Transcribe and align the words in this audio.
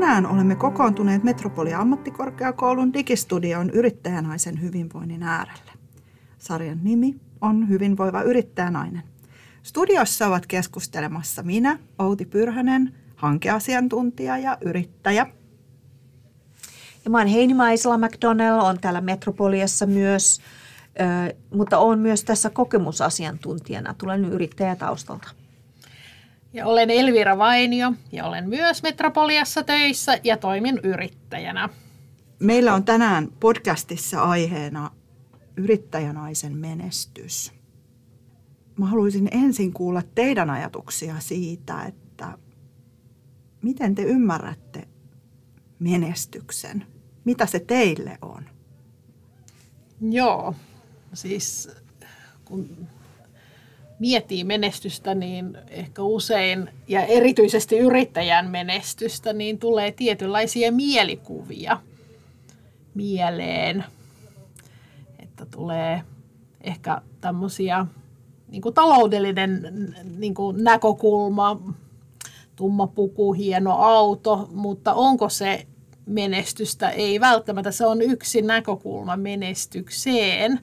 Tänään 0.00 0.26
olemme 0.26 0.56
kokoontuneet 0.56 1.24
Metropolia 1.24 1.80
ammattikorkeakoulun 1.80 2.92
digistudion 2.92 3.70
yrittäjänaisen 3.70 4.60
hyvinvoinnin 4.60 5.22
äärelle. 5.22 5.72
Sarjan 6.38 6.78
nimi 6.82 7.16
on 7.40 7.68
Hyvinvoiva 7.68 8.22
yrittäjänainen. 8.22 9.02
Studiossa 9.62 10.26
ovat 10.26 10.46
keskustelemassa 10.46 11.42
minä, 11.42 11.78
Outi 11.98 12.24
Pyrhönen, 12.24 12.94
hankeasiantuntija 13.16 14.38
ja 14.38 14.58
yrittäjä. 14.60 15.26
Ja 17.04 17.10
mä 17.10 17.18
oon 17.18 17.26
Heini 17.26 17.54
Maisela 17.54 17.98
McDonnell, 17.98 18.60
on 18.60 18.80
täällä 18.80 19.00
Metropoliassa 19.00 19.86
myös, 19.86 20.40
mutta 21.54 21.78
on 21.78 21.98
myös 21.98 22.24
tässä 22.24 22.50
kokemusasiantuntijana. 22.50 23.94
Tulen 23.94 24.24
yrittäjätaustalta. 24.24 25.39
Ja 26.52 26.66
olen 26.66 26.90
Elvira 26.90 27.38
Vainio 27.38 27.92
ja 28.12 28.24
olen 28.24 28.48
myös 28.48 28.82
Metropoliassa 28.82 29.62
töissä 29.62 30.18
ja 30.24 30.36
toimin 30.36 30.80
yrittäjänä. 30.82 31.68
Meillä 32.38 32.74
on 32.74 32.84
tänään 32.84 33.28
podcastissa 33.40 34.22
aiheena 34.22 34.90
yrittäjänaisen 35.56 36.56
menestys. 36.56 37.52
Mä 38.76 38.86
haluaisin 38.86 39.28
ensin 39.30 39.72
kuulla 39.72 40.02
teidän 40.14 40.50
ajatuksia 40.50 41.14
siitä, 41.18 41.82
että 41.82 42.38
miten 43.62 43.94
te 43.94 44.02
ymmärrätte 44.02 44.88
menestyksen? 45.78 46.86
Mitä 47.24 47.46
se 47.46 47.58
teille 47.58 48.18
on? 48.22 48.44
Joo, 50.00 50.54
siis 51.12 51.70
kun 52.44 52.88
miettii 54.00 54.44
menestystä, 54.44 55.14
niin 55.14 55.58
ehkä 55.68 56.02
usein, 56.02 56.70
ja 56.88 57.04
erityisesti 57.04 57.78
yrittäjän 57.78 58.50
menestystä, 58.50 59.32
niin 59.32 59.58
tulee 59.58 59.92
tietynlaisia 59.92 60.72
mielikuvia 60.72 61.80
mieleen. 62.94 63.84
Että 65.18 65.46
tulee 65.46 66.02
ehkä 66.60 67.00
tämmöisiä 67.20 67.86
niin 68.48 68.62
kuin 68.62 68.74
taloudellinen 68.74 69.62
niin 70.18 70.34
kuin 70.34 70.64
näkökulma, 70.64 71.62
tumma 72.56 72.86
puku, 72.86 73.32
hieno 73.32 73.72
auto, 73.72 74.48
mutta 74.52 74.94
onko 74.94 75.28
se 75.28 75.66
menestystä? 76.06 76.90
Ei 76.90 77.20
välttämättä. 77.20 77.70
Se 77.70 77.86
on 77.86 78.02
yksi 78.02 78.42
näkökulma 78.42 79.16
menestykseen. 79.16 80.60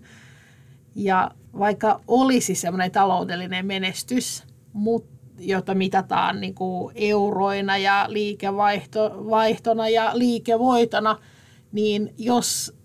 Ja 0.96 1.32
vaikka 1.60 2.02
olisi 2.08 2.56
semmoinen 2.56 2.92
taloudellinen 2.92 3.66
menestys, 3.66 4.44
mutta 4.74 5.18
jota 5.40 5.76
mitataan 5.76 6.42
niin 6.42 6.56
kuin 6.56 6.94
euroina 6.96 7.78
ja 7.78 8.06
liikevaihtona 8.10 9.90
ja 9.90 10.12
liikevoitona, 10.14 11.20
niin 11.72 12.14
jos, 12.18 12.78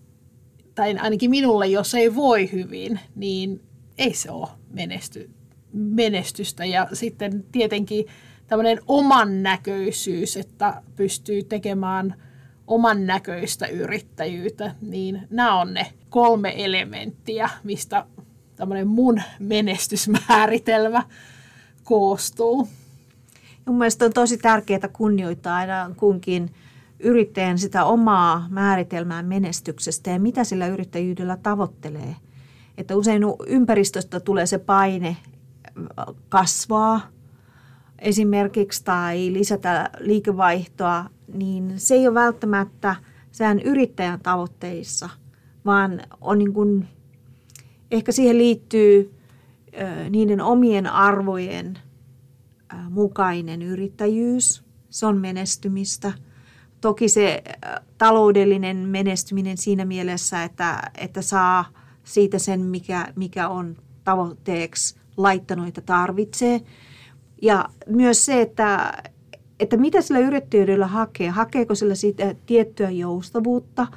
tai 0.75 0.97
ainakin 0.97 1.29
minulle, 1.29 1.67
jos 1.67 1.95
ei 1.95 2.15
voi 2.15 2.51
hyvin, 2.51 2.99
niin 3.15 3.61
ei 3.97 4.13
se 4.13 4.31
ole 4.31 4.47
menesty, 4.69 5.29
menestystä. 5.73 6.65
Ja 6.65 6.87
sitten 6.93 7.45
tietenkin 7.51 8.05
tämmöinen 8.47 8.79
oman 8.87 9.43
näköisyys, 9.43 10.37
että 10.37 10.81
pystyy 10.95 11.43
tekemään 11.43 12.15
oman 12.67 13.05
näköistä 13.05 13.67
yrittäjyyttä, 13.67 14.75
niin 14.81 15.27
nämä 15.29 15.61
on 15.61 15.73
ne 15.73 15.87
kolme 16.09 16.53
elementtiä, 16.57 17.49
mistä 17.63 18.05
tämmöinen 18.55 18.87
mun 18.87 19.21
menestysmääritelmä 19.39 21.03
koostuu. 21.83 22.67
Mun 23.65 23.77
mielestä 23.77 24.05
on 24.05 24.13
tosi 24.13 24.37
tärkeää 24.37 24.89
kunnioittaa 24.93 25.55
aina 25.55 25.91
kunkin 25.97 26.53
yrittäjän 26.99 27.59
sitä 27.59 27.85
omaa 27.85 28.47
määritelmää 28.49 29.23
menestyksestä 29.23 30.09
ja 30.09 30.19
mitä 30.19 30.43
sillä 30.43 30.67
yrittäjyydellä 30.67 31.37
tavoittelee. 31.37 32.15
Että 32.77 32.95
usein 32.95 33.23
ympäristöstä 33.47 34.19
tulee 34.19 34.45
se 34.45 34.57
paine 34.57 35.17
kasvaa 36.29 37.01
esimerkiksi 37.99 38.83
tai 38.83 39.33
lisätä 39.33 39.89
liikevaihtoa, 39.99 41.05
niin 41.33 41.73
se 41.77 41.95
ei 41.95 42.07
ole 42.07 42.13
välttämättä 42.13 42.95
sään 43.31 43.59
yrittäjän 43.59 44.19
tavoitteissa, 44.19 45.09
vaan 45.65 46.01
on 46.21 46.39
niin 46.39 46.53
kuin 46.53 46.87
ehkä 47.93 48.11
siihen 48.11 48.37
liittyy 48.37 49.13
niiden 50.09 50.41
omien 50.41 50.87
arvojen 50.87 51.79
mukainen 52.89 53.61
yrittäjyys. 53.61 54.63
Se 54.89 55.05
on 55.05 55.17
menestymistä. 55.17 56.13
Toki 56.81 57.09
se 57.09 57.43
taloudellinen 57.97 58.77
menestyminen 58.77 59.57
siinä 59.57 59.85
mielessä, 59.85 60.43
että, 60.43 60.91
että 60.97 61.21
saa 61.21 61.65
siitä 62.03 62.39
sen, 62.39 62.61
mikä, 62.61 63.13
mikä 63.15 63.49
on 63.49 63.75
tavoitteeksi 64.03 64.95
laittanut, 65.17 65.67
että 65.67 65.81
tarvitsee. 65.81 66.61
Ja 67.41 67.69
myös 67.87 68.25
se, 68.25 68.41
että, 68.41 68.93
että 69.59 69.77
mitä 69.77 70.01
sillä 70.01 70.19
yrittäjyydellä 70.19 70.87
hakee. 70.87 71.29
Hakeeko 71.29 71.75
sillä 71.75 71.95
siitä 71.95 72.35
tiettyä 72.45 72.89
joustavuutta, 72.89 73.87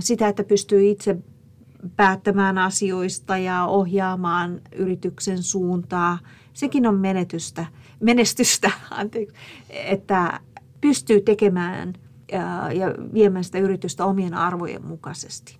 sitä, 0.00 0.28
että 0.28 0.44
pystyy 0.44 0.90
itse 0.90 1.16
päättämään 1.90 2.58
asioista 2.58 3.38
ja 3.38 3.64
ohjaamaan 3.64 4.60
yrityksen 4.74 5.42
suuntaa. 5.42 6.18
Sekin 6.52 6.86
on 6.86 6.94
menetystä, 6.94 7.66
menestystä, 8.00 8.70
anteeksi, 8.90 9.36
että 9.70 10.40
pystyy 10.80 11.20
tekemään 11.20 11.92
ja, 12.74 12.94
viemään 13.14 13.44
sitä 13.44 13.58
yritystä 13.58 14.04
omien 14.04 14.34
arvojen 14.34 14.86
mukaisesti. 14.86 15.58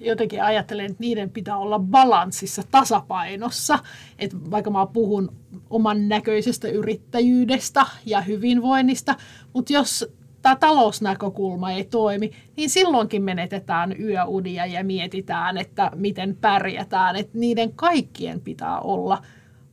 Jotenkin 0.00 0.42
ajattelen, 0.42 0.86
että 0.86 0.96
niiden 1.00 1.30
pitää 1.30 1.56
olla 1.56 1.78
balanssissa, 1.78 2.62
tasapainossa. 2.70 3.78
Että 4.18 4.36
vaikka 4.50 4.70
mä 4.70 4.86
puhun 4.86 5.32
oman 5.70 6.08
näköisestä 6.08 6.68
yrittäjyydestä 6.68 7.86
ja 8.06 8.20
hyvinvoinnista, 8.20 9.14
mutta 9.52 9.72
jos 9.72 10.14
tämä 10.44 10.56
talousnäkökulma 10.56 11.70
ei 11.70 11.84
toimi, 11.84 12.30
niin 12.56 12.70
silloinkin 12.70 13.22
menetetään 13.22 13.94
yöunia 14.00 14.66
ja 14.66 14.84
mietitään, 14.84 15.58
että 15.58 15.90
miten 15.94 16.36
pärjätään. 16.40 17.16
Että 17.16 17.38
niiden 17.38 17.72
kaikkien 17.72 18.40
pitää 18.40 18.80
olla 18.80 19.22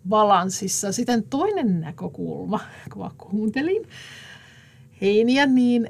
balanssissa. 0.09 0.91
Sitten 0.91 1.23
toinen 1.23 1.81
näkökulma, 1.81 2.59
kun 2.93 3.03
mä 3.03 3.11
kuuntelin 3.17 3.87
Heiniä, 5.01 5.45
niin 5.45 5.89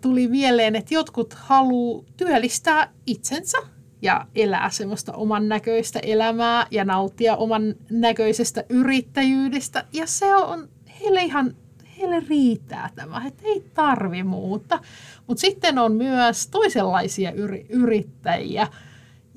tuli 0.00 0.28
mieleen, 0.28 0.76
että 0.76 0.94
jotkut 0.94 1.34
haluaa 1.34 2.04
työllistää 2.16 2.92
itsensä 3.06 3.58
ja 4.02 4.26
elää 4.34 4.70
semmoista 4.70 5.12
oman 5.12 5.48
näköistä 5.48 5.98
elämää 5.98 6.66
ja 6.70 6.84
nauttia 6.84 7.36
oman 7.36 7.74
näköisestä 7.90 8.64
yrittäjyydestä. 8.68 9.84
Ja 9.92 10.06
se 10.06 10.34
on 10.34 10.68
heille 11.00 11.22
ihan 11.22 11.56
heille 12.00 12.20
riittää 12.28 12.90
tämä, 12.94 13.22
että 13.26 13.42
ei 13.44 13.64
tarvi 13.74 14.22
muuta. 14.22 14.80
Mutta 15.26 15.40
sitten 15.40 15.78
on 15.78 15.92
myös 15.92 16.46
toisenlaisia 16.46 17.32
yri, 17.32 17.66
yrittäjiä, 17.68 18.66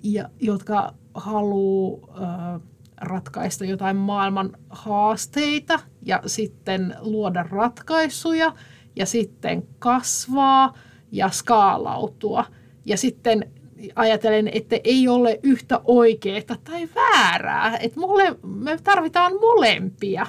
ja, 0.04 0.30
jotka 0.40 0.94
haluaa 1.14 2.60
ratkaista 3.02 3.66
jotain 3.66 3.96
maailman 3.96 4.58
haasteita 4.70 5.80
ja 6.06 6.22
sitten 6.26 6.96
luoda 7.00 7.44
ratkaisuja 7.44 8.54
ja 8.96 9.06
sitten 9.06 9.68
kasvaa 9.80 10.74
ja 11.12 11.30
skaalautua. 11.30 12.46
Ja 12.86 12.98
sitten 12.98 13.52
ajatellen, 13.96 14.50
että 14.54 14.76
ei 14.84 15.08
ole 15.08 15.40
yhtä 15.44 15.82
oikeaa 15.84 16.58
tai 16.64 16.90
väärää, 16.96 17.78
että 17.78 18.00
mole, 18.00 18.36
me 18.44 18.78
tarvitaan 18.84 19.34
molempia 19.42 20.26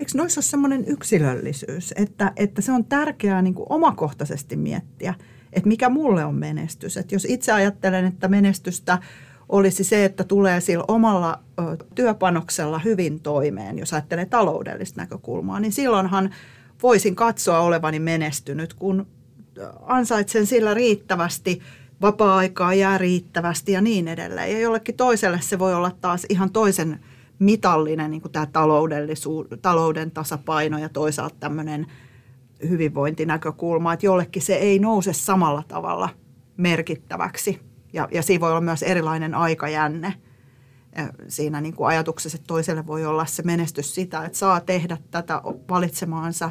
eikö 0.00 0.12
noissa 0.14 0.38
ole 0.38 0.44
semmoinen 0.44 0.84
yksilöllisyys, 0.86 1.94
että, 1.96 2.32
että 2.36 2.62
se 2.62 2.72
on 2.72 2.84
tärkeää 2.84 3.42
niin 3.42 3.54
kuin 3.54 3.66
omakohtaisesti 3.68 4.56
miettiä, 4.56 5.14
että 5.52 5.68
mikä 5.68 5.88
mulle 5.88 6.24
on 6.24 6.34
menestys. 6.34 6.96
Että 6.96 7.14
jos 7.14 7.26
itse 7.28 7.52
ajattelen, 7.52 8.04
että 8.04 8.28
menestystä 8.28 8.98
olisi 9.48 9.84
se, 9.84 10.04
että 10.04 10.24
tulee 10.24 10.60
sillä 10.60 10.84
omalla 10.88 11.40
ö, 11.58 11.62
työpanoksella 11.94 12.78
hyvin 12.78 13.20
toimeen, 13.20 13.78
jos 13.78 13.92
ajattelee 13.92 14.26
taloudellista 14.26 15.00
näkökulmaa, 15.00 15.60
niin 15.60 15.72
silloinhan 15.72 16.34
voisin 16.82 17.14
katsoa 17.14 17.60
olevani 17.60 17.98
menestynyt, 17.98 18.74
kun 18.74 19.06
ansaitsen 19.82 20.46
sillä 20.46 20.74
riittävästi, 20.74 21.60
vapaa-aikaa 22.00 22.74
jää 22.74 22.98
riittävästi 22.98 23.72
ja 23.72 23.80
niin 23.80 24.08
edelleen. 24.08 24.52
Ja 24.52 24.58
jollekin 24.58 24.96
toiselle 24.96 25.40
se 25.42 25.58
voi 25.58 25.74
olla 25.74 25.90
taas 26.00 26.26
ihan 26.28 26.50
toisen 26.50 27.00
mitallinen 27.38 28.10
niin 28.10 28.22
tämä 28.32 28.46
taloudellisuus, 28.46 29.46
talouden 29.62 30.10
tasapaino 30.10 30.78
ja 30.78 30.88
toisaalta 30.88 31.36
tämmöinen 31.40 31.86
hyvinvointinäkökulma, 32.68 33.92
että 33.92 34.06
jollekin 34.06 34.42
se 34.42 34.54
ei 34.54 34.78
nouse 34.78 35.12
samalla 35.12 35.62
tavalla 35.68 36.08
merkittäväksi. 36.56 37.60
Ja, 37.92 38.08
ja 38.12 38.22
siinä 38.22 38.40
voi 38.40 38.50
olla 38.50 38.60
myös 38.60 38.82
erilainen 38.82 39.34
aikajänne 39.34 40.14
siinä 41.28 41.60
niin 41.60 41.74
kuin 41.74 41.88
ajatuksessa, 41.88 42.36
että 42.36 42.46
toiselle 42.46 42.86
voi 42.86 43.06
olla 43.06 43.26
se 43.26 43.42
menestys 43.42 43.94
sitä, 43.94 44.24
että 44.24 44.38
saa 44.38 44.60
tehdä 44.60 44.98
tätä 45.10 45.42
valitsemaansa 45.68 46.50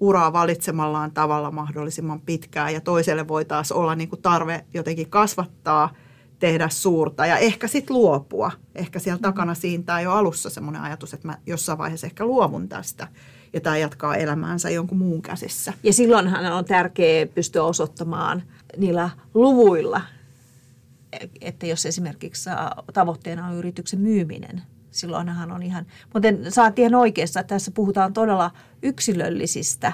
uraa 0.00 0.32
valitsemallaan 0.32 1.12
tavalla 1.12 1.50
mahdollisimman 1.50 2.20
pitkään 2.20 2.74
ja 2.74 2.80
toiselle 2.80 3.28
voi 3.28 3.44
taas 3.44 3.72
olla 3.72 3.94
niin 3.94 4.08
kuin 4.08 4.22
tarve 4.22 4.64
jotenkin 4.74 5.10
kasvattaa, 5.10 5.94
tehdä 6.44 6.68
suurta 6.68 7.26
ja 7.26 7.38
ehkä 7.38 7.68
sitten 7.68 7.96
luopua. 7.96 8.50
Ehkä 8.74 8.98
siellä 8.98 9.20
takana 9.20 9.54
siintää 9.54 10.00
jo 10.00 10.12
alussa 10.12 10.50
semmoinen 10.50 10.82
ajatus, 10.82 11.14
että 11.14 11.28
mä 11.28 11.38
jossain 11.46 11.78
vaiheessa 11.78 12.06
ehkä 12.06 12.24
luovun 12.24 12.68
tästä 12.68 13.08
ja 13.52 13.60
tämä 13.60 13.76
jatkaa 13.76 14.16
elämäänsä 14.16 14.70
jonkun 14.70 14.98
muun 14.98 15.22
käsissä. 15.22 15.72
Ja 15.82 15.92
silloinhan 15.92 16.52
on 16.52 16.64
tärkeää 16.64 17.26
pystyä 17.26 17.62
osoittamaan 17.62 18.42
niillä 18.76 19.10
luvuilla, 19.34 20.00
että 21.40 21.66
jos 21.66 21.86
esimerkiksi 21.86 22.50
tavoitteena 22.92 23.46
on 23.46 23.54
yrityksen 23.54 24.00
myyminen, 24.00 24.62
silloinhan 24.90 25.52
on 25.52 25.62
ihan, 25.62 25.86
mutta 26.14 26.28
saat 26.48 26.78
ihan 26.78 26.94
oikeassa, 26.94 27.40
että 27.40 27.54
tässä 27.54 27.70
puhutaan 27.70 28.12
todella 28.12 28.50
yksilöllisistä 28.82 29.92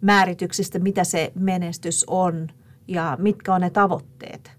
määrityksistä, 0.00 0.78
mitä 0.78 1.04
se 1.04 1.32
menestys 1.34 2.04
on 2.08 2.48
ja 2.88 3.16
mitkä 3.20 3.54
on 3.54 3.60
ne 3.60 3.70
tavoitteet. 3.70 4.53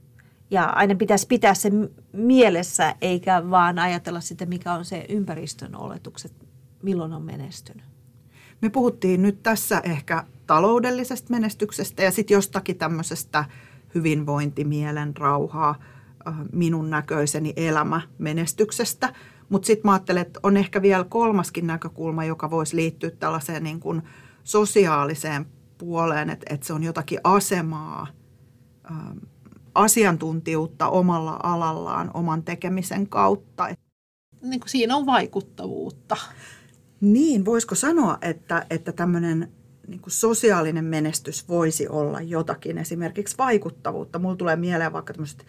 Ja 0.51 0.65
aina 0.65 0.95
pitäisi 0.95 1.27
pitää 1.27 1.53
se 1.53 1.71
mielessä, 2.13 2.95
eikä 3.01 3.49
vaan 3.49 3.79
ajatella 3.79 4.21
sitä, 4.21 4.45
mikä 4.45 4.73
on 4.73 4.85
se 4.85 5.05
ympäristön 5.09 5.75
oletukset, 5.75 6.33
milloin 6.83 7.13
on 7.13 7.21
menestynyt. 7.21 7.85
Me 8.61 8.69
puhuttiin 8.69 9.21
nyt 9.21 9.43
tässä 9.43 9.81
ehkä 9.83 10.23
taloudellisesta 10.47 11.31
menestyksestä 11.31 12.03
ja 12.03 12.11
sitten 12.11 12.35
jostakin 12.35 12.77
tämmöisestä 12.77 13.45
hyvinvointimielen 13.95 15.17
rauhaa, 15.17 15.75
äh, 16.27 16.35
minun 16.51 16.89
näköiseni 16.89 17.53
elämä 17.55 18.01
menestyksestä. 18.17 19.13
Mutta 19.49 19.65
sitten 19.65 19.89
mä 19.89 19.93
ajattelen, 19.93 20.21
että 20.21 20.39
on 20.43 20.57
ehkä 20.57 20.81
vielä 20.81 21.03
kolmaskin 21.03 21.67
näkökulma, 21.67 22.25
joka 22.25 22.49
voisi 22.49 22.75
liittyä 22.75 23.09
tällaiseen 23.11 23.63
niin 23.63 23.79
kuin 23.79 24.01
sosiaaliseen 24.43 25.45
puoleen, 25.77 26.29
että, 26.29 26.45
että 26.53 26.67
se 26.67 26.73
on 26.73 26.83
jotakin 26.83 27.19
asemaa, 27.23 28.07
ähm, 28.91 29.17
asiantuntijuutta 29.75 30.89
omalla 30.89 31.39
alallaan 31.43 32.11
oman 32.13 32.43
tekemisen 32.43 33.07
kautta. 33.07 33.67
Niin 34.41 34.59
kuin 34.59 34.69
siinä 34.69 34.95
on 34.95 35.05
vaikuttavuutta. 35.05 36.17
Niin, 37.01 37.45
voisiko 37.45 37.75
sanoa, 37.75 38.17
että, 38.21 38.65
että 38.69 38.91
tämmöinen 38.91 39.51
niin 39.87 40.01
kuin 40.01 40.11
sosiaalinen 40.11 40.85
menestys 40.85 41.49
voisi 41.49 41.87
olla 41.87 42.21
jotakin, 42.21 42.77
esimerkiksi 42.77 43.37
vaikuttavuutta. 43.37 44.19
Mulla 44.19 44.35
tulee 44.35 44.55
mieleen 44.55 44.93
vaikka 44.93 45.13
tämmöiset 45.13 45.45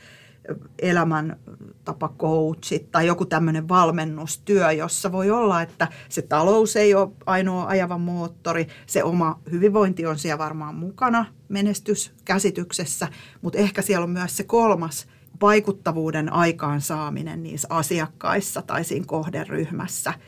elämäntapa-coachit 0.79 2.91
tai 2.91 3.07
joku 3.07 3.27
tämmöinen 3.27 3.69
valmennustyö, 3.69 4.73
jossa 4.73 5.13
voi 5.13 5.31
olla, 5.31 5.63
että 5.63 5.89
se 6.09 6.23
talous 6.23 6.77
ei 6.77 6.95
ole 6.95 7.11
ainoa 7.27 7.67
ajava 7.67 7.99
moottori, 7.99 8.67
se 8.87 9.05
oma 9.05 9.41
hyvinvointi 9.51 10.07
on 10.07 10.19
siellä 10.19 10.39
varmaan 10.39 10.75
mukana 10.75 11.27
menestyskäsityksessä, 11.49 13.09
mutta 13.43 13.59
ehkä 13.59 13.83
siellä 13.83 14.05
on 14.05 14.11
myös 14.11 14.37
se 14.37 14.45
kolmas 14.45 15.07
vaikuttavuuden 15.41 16.33
aikaansaaminen 16.33 17.43
niissä 17.43 17.69
asiakkaissa 17.71 18.63
tai 18.63 18.85
siinä 18.85 19.07
kohderyhmässä– 19.09 20.15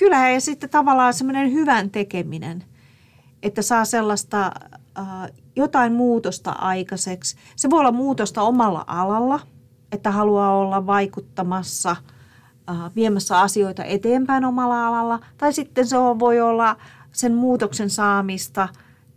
Kyllä 0.00 0.30
ja 0.30 0.40
sitten 0.40 0.70
tavallaan 0.70 1.14
semmoinen 1.14 1.52
hyvän 1.52 1.90
tekeminen, 1.90 2.64
että 3.42 3.62
saa 3.62 3.84
sellaista 3.84 4.52
äh, 4.98 5.04
jotain 5.60 5.92
muutosta 5.92 6.50
aikaiseksi. 6.50 7.36
Se 7.56 7.70
voi 7.70 7.80
olla 7.80 7.92
muutosta 7.92 8.42
omalla 8.42 8.84
alalla, 8.86 9.40
että 9.92 10.10
haluaa 10.10 10.56
olla 10.56 10.86
vaikuttamassa, 10.86 11.96
äh, 12.70 12.94
viemässä 12.96 13.40
asioita 13.40 13.84
eteenpäin 13.84 14.44
omalla 14.44 14.86
alalla. 14.86 15.20
Tai 15.38 15.52
sitten 15.52 15.86
se 15.86 15.96
voi 15.96 16.40
olla 16.40 16.76
sen 17.12 17.34
muutoksen 17.34 17.90
saamista 17.90 18.68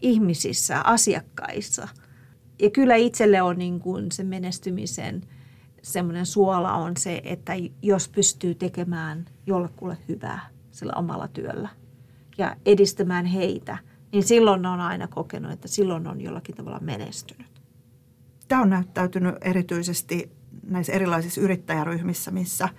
ihmisissä, 0.01 0.81
asiakkaissa. 0.81 1.87
Ja 2.61 2.69
kyllä 2.69 2.95
itselle 2.95 3.41
on 3.41 3.57
niin 3.57 3.79
kuin 3.79 4.11
se 4.11 4.23
menestymisen 4.23 5.21
semmoinen 5.83 6.25
suola 6.25 6.73
on 6.73 6.97
se, 6.97 7.21
että 7.23 7.53
jos 7.81 8.07
pystyy 8.07 8.55
tekemään 8.55 9.25
jollekulle 9.45 9.97
hyvää 10.09 10.49
sillä 10.71 10.93
omalla 10.95 11.27
työllä 11.27 11.69
ja 12.37 12.55
edistämään 12.65 13.25
heitä, 13.25 13.77
niin 14.13 14.23
silloin 14.23 14.65
on 14.65 14.81
aina 14.81 15.07
kokenut, 15.07 15.51
että 15.51 15.67
silloin 15.67 16.07
on 16.07 16.21
jollakin 16.21 16.55
tavalla 16.55 16.79
menestynyt. 16.79 17.47
Tämä 18.47 18.61
on 18.61 18.69
näyttäytynyt 18.69 19.35
erityisesti 19.41 20.31
näissä 20.67 20.93
erilaisissa 20.93 21.41
yrittäjäryhmissä, 21.41 22.31
missä 22.31 22.69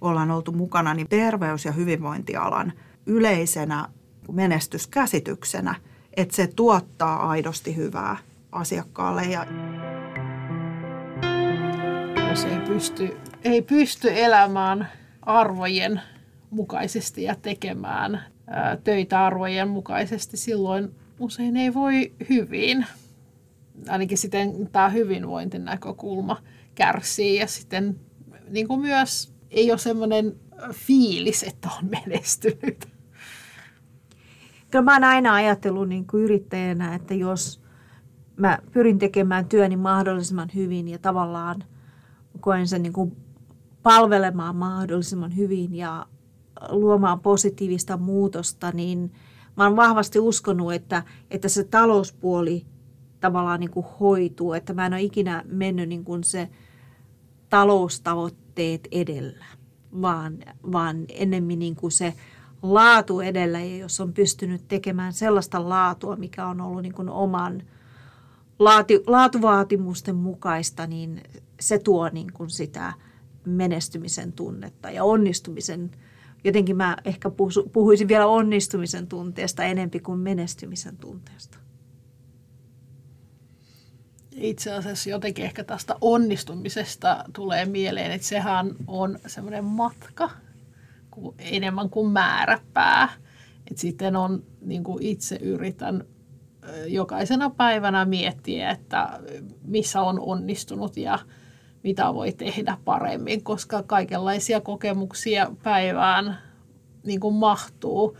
ollaan 0.00 0.30
oltu 0.30 0.52
mukana, 0.52 0.94
niin 0.94 1.08
terveys- 1.08 1.64
ja 1.64 1.72
hyvinvointialan 1.72 2.72
yleisenä 3.06 3.88
menestyskäsityksenä, 4.32 5.74
että 6.16 6.36
se 6.36 6.46
tuottaa 6.46 7.30
aidosti 7.30 7.76
hyvää 7.76 8.16
asiakkaalle. 8.52 9.22
Ja 9.22 9.46
jos 12.28 12.44
ei 12.44 12.58
pysty, 12.60 13.16
ei 13.44 13.62
pysty 13.62 14.08
elämään 14.14 14.88
arvojen 15.22 16.00
mukaisesti 16.50 17.22
ja 17.22 17.34
tekemään 17.34 18.31
töitä 18.84 19.26
arvojen 19.26 19.68
mukaisesti, 19.68 20.36
silloin 20.36 20.94
usein 21.18 21.56
ei 21.56 21.74
voi 21.74 22.12
hyvin. 22.30 22.86
Ainakin 23.88 24.18
sitten 24.18 24.68
tämä 24.72 24.88
hyvinvointin 24.88 25.64
näkökulma 25.64 26.42
kärsii 26.74 27.36
ja 27.36 27.46
sitten 27.46 28.00
niin 28.48 28.68
kuin 28.68 28.80
myös 28.80 29.34
ei 29.50 29.70
ole 29.70 29.78
semmoinen 29.78 30.36
fiilis, 30.72 31.42
että 31.42 31.68
on 31.78 31.90
menestynyt. 31.90 32.88
Kyllä 34.70 34.84
mä 34.84 34.92
oon 34.92 35.04
aina 35.04 35.34
ajatellut 35.34 35.88
niin 35.88 36.06
kuin 36.06 36.24
yrittäjänä, 36.24 36.94
että 36.94 37.14
jos 37.14 37.62
mä 38.36 38.58
pyrin 38.72 38.98
tekemään 38.98 39.48
työni 39.48 39.76
mahdollisimman 39.76 40.48
hyvin 40.54 40.88
ja 40.88 40.98
tavallaan 40.98 41.64
koen 42.40 42.68
sen 42.68 42.82
niin 42.82 42.92
kuin 42.92 43.16
palvelemaan 43.82 44.56
mahdollisimman 44.56 45.36
hyvin 45.36 45.74
ja 45.74 46.06
luomaan 46.68 47.20
positiivista 47.20 47.96
muutosta, 47.96 48.70
niin 48.70 49.12
mä 49.56 49.64
oon 49.64 49.76
vahvasti 49.76 50.18
uskonut, 50.18 50.72
että, 50.72 51.02
että 51.30 51.48
se 51.48 51.64
talouspuoli 51.64 52.66
tavallaan 53.20 53.60
niin 53.60 53.70
kuin 53.70 53.86
hoituu, 54.00 54.52
että 54.52 54.74
mä 54.74 54.86
en 54.86 54.92
ole 54.92 55.02
ikinä 55.02 55.42
mennyt 55.46 55.88
niin 55.88 56.04
kuin 56.04 56.24
se 56.24 56.48
taloustavoitteet 57.48 58.88
edellä, 58.90 59.44
vaan, 60.02 60.38
vaan 60.72 61.04
ennemmin 61.08 61.58
niin 61.58 61.76
kuin 61.76 61.92
se 61.92 62.14
laatu 62.62 63.20
edellä. 63.20 63.60
Ja 63.60 63.76
jos 63.76 64.00
on 64.00 64.12
pystynyt 64.12 64.68
tekemään 64.68 65.12
sellaista 65.12 65.68
laatua, 65.68 66.16
mikä 66.16 66.46
on 66.46 66.60
ollut 66.60 66.82
niin 66.82 66.94
kuin 66.94 67.08
oman 67.08 67.62
laati, 68.58 69.00
laatuvaatimusten 69.06 70.16
mukaista, 70.16 70.86
niin 70.86 71.22
se 71.60 71.78
tuo 71.78 72.08
niin 72.08 72.32
kuin 72.32 72.50
sitä 72.50 72.92
menestymisen 73.46 74.32
tunnetta 74.32 74.90
ja 74.90 75.04
onnistumisen 75.04 75.90
jotenkin 76.44 76.76
mä 76.76 76.96
ehkä 77.04 77.30
puhuisin 77.72 78.08
vielä 78.08 78.26
onnistumisen 78.26 79.06
tunteesta 79.06 79.64
enempi 79.64 80.00
kuin 80.00 80.18
menestymisen 80.18 80.96
tunteesta. 80.96 81.58
Itse 84.36 84.72
asiassa 84.72 85.10
jotenkin 85.10 85.44
ehkä 85.44 85.64
tästä 85.64 85.94
onnistumisesta 86.00 87.24
tulee 87.32 87.64
mieleen, 87.66 88.12
että 88.12 88.26
sehän 88.26 88.76
on 88.86 89.18
semmoinen 89.26 89.64
matka 89.64 90.30
enemmän 91.38 91.90
kuin 91.90 92.12
määräpää. 92.12 93.08
Et 93.70 93.78
sitten 93.78 94.16
on, 94.16 94.42
niin 94.60 94.84
kuin 94.84 95.02
itse 95.02 95.36
yritän 95.36 96.04
jokaisena 96.86 97.50
päivänä 97.50 98.04
miettiä, 98.04 98.70
että 98.70 99.20
missä 99.64 100.00
on 100.00 100.20
onnistunut 100.20 100.96
ja 100.96 101.18
mitä 101.82 102.14
voi 102.14 102.32
tehdä 102.32 102.78
paremmin, 102.84 103.42
koska 103.44 103.82
kaikenlaisia 103.82 104.60
kokemuksia 104.60 105.52
päivään 105.62 106.38
niin 107.06 107.20
kuin 107.20 107.34
mahtuu. 107.34 108.16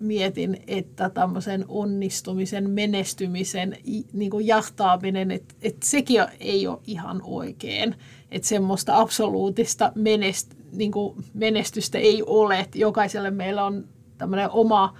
Mietin, 0.00 0.62
että 0.66 1.10
tämmöisen 1.10 1.64
onnistumisen, 1.68 2.70
menestymisen 2.70 3.76
niin 4.12 4.30
kuin 4.30 4.46
jahtaaminen, 4.46 5.30
että, 5.30 5.54
että 5.62 5.86
sekin 5.86 6.24
ei 6.40 6.66
ole 6.66 6.78
ihan 6.86 7.20
oikein. 7.24 7.94
Että 8.30 8.48
semmoista 8.48 8.98
absoluuttista 8.98 9.92
menest, 9.94 10.54
niin 10.72 10.92
kuin 10.92 11.24
menestystä 11.34 11.98
ei 11.98 12.22
ole. 12.26 12.60
Että 12.60 12.78
jokaiselle 12.78 13.30
meillä 13.30 13.64
on 13.64 13.84
tämmöinen 14.18 14.50
oma, 14.50 14.94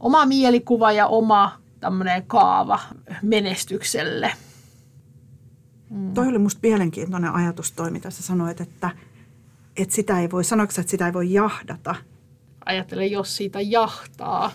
oma 0.00 0.26
mielikuva 0.26 0.92
ja 0.92 1.06
oma 1.06 1.52
tämmöinen 1.80 2.22
kaava 2.26 2.80
menestykselle– 3.22 4.32
Mm. 5.90 6.14
Toi 6.14 6.28
oli 6.28 6.38
musta 6.38 6.60
mielenkiintoinen 6.62 7.32
ajatus 7.32 7.72
toi, 7.72 7.90
mitä 7.90 8.10
sä 8.10 8.22
sanoit, 8.22 8.60
että, 8.60 8.90
että 9.76 9.94
sitä 9.94 10.20
ei 10.20 10.30
voi, 10.30 10.44
sanoiko 10.44 10.72
että 10.78 10.90
sitä 10.90 11.06
ei 11.06 11.12
voi 11.12 11.32
jahdata? 11.32 11.94
Ajattelen, 12.64 13.10
jos 13.10 13.36
siitä 13.36 13.60
jahtaa, 13.60 14.52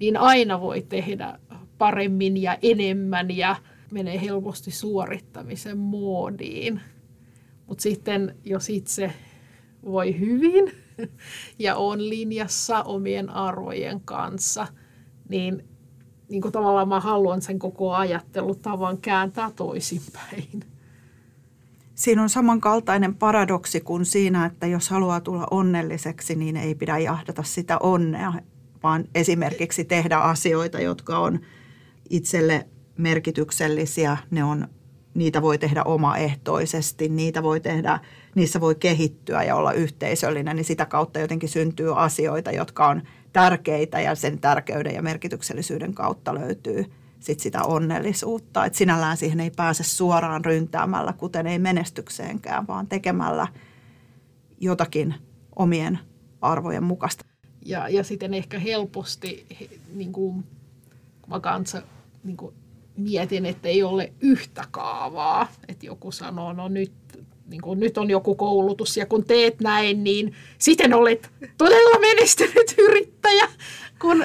niin 0.00 0.16
aina 0.16 0.60
voi 0.60 0.82
tehdä 0.82 1.38
paremmin 1.78 2.36
ja 2.36 2.58
enemmän 2.62 3.30
ja 3.30 3.56
menee 3.90 4.20
helposti 4.20 4.70
suorittamisen 4.70 5.78
moodiin. 5.78 6.80
Mutta 7.66 7.82
sitten 7.82 8.36
jos 8.44 8.70
itse 8.70 9.12
voi 9.84 10.18
hyvin 10.18 10.72
ja 11.58 11.76
on 11.76 12.08
linjassa 12.08 12.82
omien 12.82 13.30
arvojen 13.30 14.00
kanssa, 14.00 14.66
niin 15.28 15.64
niin 16.28 16.42
kuin 16.42 16.52
tavallaan 16.52 16.88
mä 16.88 17.00
haluan 17.00 17.42
sen 17.42 17.58
koko 17.58 17.92
ajattelutavan 17.92 18.98
kääntää 18.98 19.50
toisinpäin. 19.56 20.73
Siinä 21.94 22.22
on 22.22 22.28
samankaltainen 22.28 23.14
paradoksi 23.14 23.80
kuin 23.80 24.06
siinä, 24.06 24.46
että 24.46 24.66
jos 24.66 24.90
haluaa 24.90 25.20
tulla 25.20 25.46
onnelliseksi, 25.50 26.34
niin 26.34 26.56
ei 26.56 26.74
pidä 26.74 26.98
jahdata 26.98 27.42
sitä 27.42 27.78
onnea, 27.78 28.32
vaan 28.82 29.04
esimerkiksi 29.14 29.84
tehdä 29.84 30.16
asioita, 30.18 30.80
jotka 30.80 31.18
on 31.18 31.40
itselle 32.10 32.66
merkityksellisiä. 32.98 34.16
Ne 34.30 34.44
on, 34.44 34.68
niitä 35.14 35.42
voi 35.42 35.58
tehdä 35.58 35.82
omaehtoisesti, 35.82 37.08
niitä 37.08 37.42
voi 37.42 37.60
tehdä, 37.60 37.98
niissä 38.34 38.60
voi 38.60 38.74
kehittyä 38.74 39.42
ja 39.42 39.56
olla 39.56 39.72
yhteisöllinen, 39.72 40.56
niin 40.56 40.64
sitä 40.64 40.86
kautta 40.86 41.18
jotenkin 41.18 41.48
syntyy 41.48 42.02
asioita, 42.02 42.50
jotka 42.50 42.88
on 42.88 43.02
tärkeitä 43.32 44.00
ja 44.00 44.14
sen 44.14 44.38
tärkeyden 44.38 44.94
ja 44.94 45.02
merkityksellisyyden 45.02 45.94
kautta 45.94 46.34
löytyy 46.34 46.84
sit 47.20 47.40
sitä 47.40 47.62
onnellisuutta. 47.62 48.64
Et 48.64 48.74
sinällään 48.74 49.16
siihen 49.16 49.40
ei 49.40 49.50
pääse 49.50 49.84
suoraan 49.84 50.44
ryntäämällä, 50.44 51.12
kuten 51.12 51.46
ei 51.46 51.58
menestykseenkään, 51.58 52.66
vaan 52.66 52.86
tekemällä 52.86 53.46
jotakin 54.60 55.14
omien 55.56 55.98
arvojen 56.40 56.84
mukaista. 56.84 57.24
Ja, 57.64 57.88
ja 57.88 58.04
sitten 58.04 58.34
ehkä 58.34 58.58
helposti 58.58 59.46
niin 59.94 60.12
kuin, 60.12 60.44
mä 61.26 61.40
kanssa 61.40 61.82
niin 62.24 62.36
kuin, 62.36 62.54
mietin, 62.96 63.46
että 63.46 63.68
ei 63.68 63.82
ole 63.82 64.12
yhtä 64.20 64.64
kaavaa. 64.70 65.48
Että 65.68 65.86
joku 65.86 66.12
sanoo, 66.12 66.52
no 66.52 66.68
nyt, 66.68 66.92
niin 67.46 67.60
kuin, 67.60 67.80
nyt 67.80 67.98
on 67.98 68.10
joku 68.10 68.34
koulutus 68.34 68.96
ja 68.96 69.06
kun 69.06 69.24
teet 69.24 69.60
näin, 69.60 70.04
niin 70.04 70.32
sitten 70.58 70.94
olet 70.94 71.30
todella 71.58 71.98
menestynyt 71.98 72.74
yrittäjä. 72.78 73.48
Kun, 74.00 74.24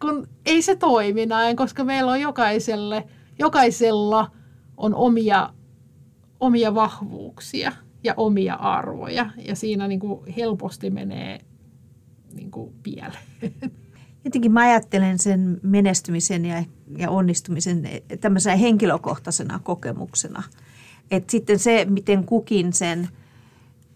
kun 0.00 0.28
ei 0.46 0.62
se 0.62 0.76
toimi 0.76 1.26
näin, 1.26 1.56
koska 1.56 1.84
meillä 1.84 2.12
on 2.12 2.20
jokaiselle, 2.20 3.04
jokaisella 3.38 4.30
on 4.76 4.94
omia, 4.94 5.52
omia 6.40 6.74
vahvuuksia 6.74 7.72
ja 8.04 8.14
omia 8.16 8.54
arvoja. 8.54 9.30
Ja 9.38 9.56
siinä 9.56 9.88
niin 9.88 10.00
kuin 10.00 10.26
helposti 10.36 10.90
menee 10.90 11.40
niin 12.34 12.50
kuin 12.50 12.72
pieleen. 12.82 13.22
Jotenkin 14.24 14.52
mä 14.52 14.60
ajattelen 14.60 15.18
sen 15.18 15.60
menestymisen 15.62 16.44
ja, 16.44 16.64
ja 16.96 17.10
onnistumisen 17.10 17.88
tämmöisenä 18.20 18.56
henkilökohtaisena 18.56 19.60
kokemuksena. 19.62 20.42
Että 21.10 21.30
sitten 21.30 21.58
se, 21.58 21.86
miten 21.88 22.24
kukin 22.24 22.72
sen 22.72 23.08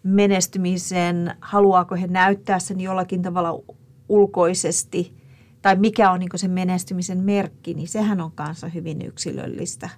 menestymisen, 0.03 1.35
haluaako 1.41 1.95
he 1.95 2.07
näyttää 2.07 2.59
sen 2.59 2.81
jollakin 2.81 3.23
tavalla 3.23 3.75
ulkoisesti 4.09 5.20
tai 5.63 5.77
mikä 5.77 6.11
on 6.11 6.21
niin 6.21 6.31
sen 6.37 6.51
menestymisen 6.51 7.19
merkki, 7.19 7.75
niin 7.75 7.89
sehän 7.89 8.21
on 8.21 8.33
kanssa 8.33 8.69
hyvin 8.69 9.03
yksilöllistä. 9.03 9.91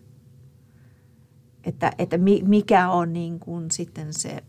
Että, 1.64 1.92
että 1.98 2.18
mikä 2.44 2.90
on 2.90 3.12
niin 3.12 3.40
kuin 3.40 3.70
sitten 3.70 4.14
se, 4.14 4.42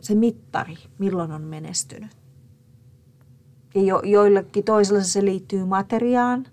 se 0.00 0.14
mittari, 0.14 0.76
milloin 0.98 1.32
on 1.32 1.42
menestynyt. 1.42 2.10
Ja 3.74 3.82
jo, 3.82 4.02
joillekin 4.04 4.64
toisella 4.64 5.02
se 5.02 5.24
liittyy 5.24 5.64
materiaan, 5.64 6.46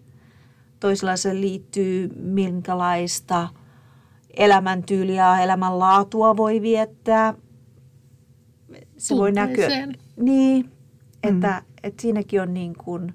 toisella 0.79 1.15
se 1.17 1.35
liittyy 1.35 2.09
minkälaista 2.15 3.49
elämäntyyliä, 4.33 5.39
elämänlaatua 5.39 6.37
voi 6.37 6.61
viettää. 6.61 7.33
Se 8.97 9.15
voi 9.15 9.31
näkyä. 9.31 9.67
Niin, 10.17 10.71
että, 11.23 11.63
mm. 11.67 11.73
että 11.83 12.01
siinäkin 12.01 12.41
on 12.41 12.53
niin 12.53 12.75
kuin 12.75 13.13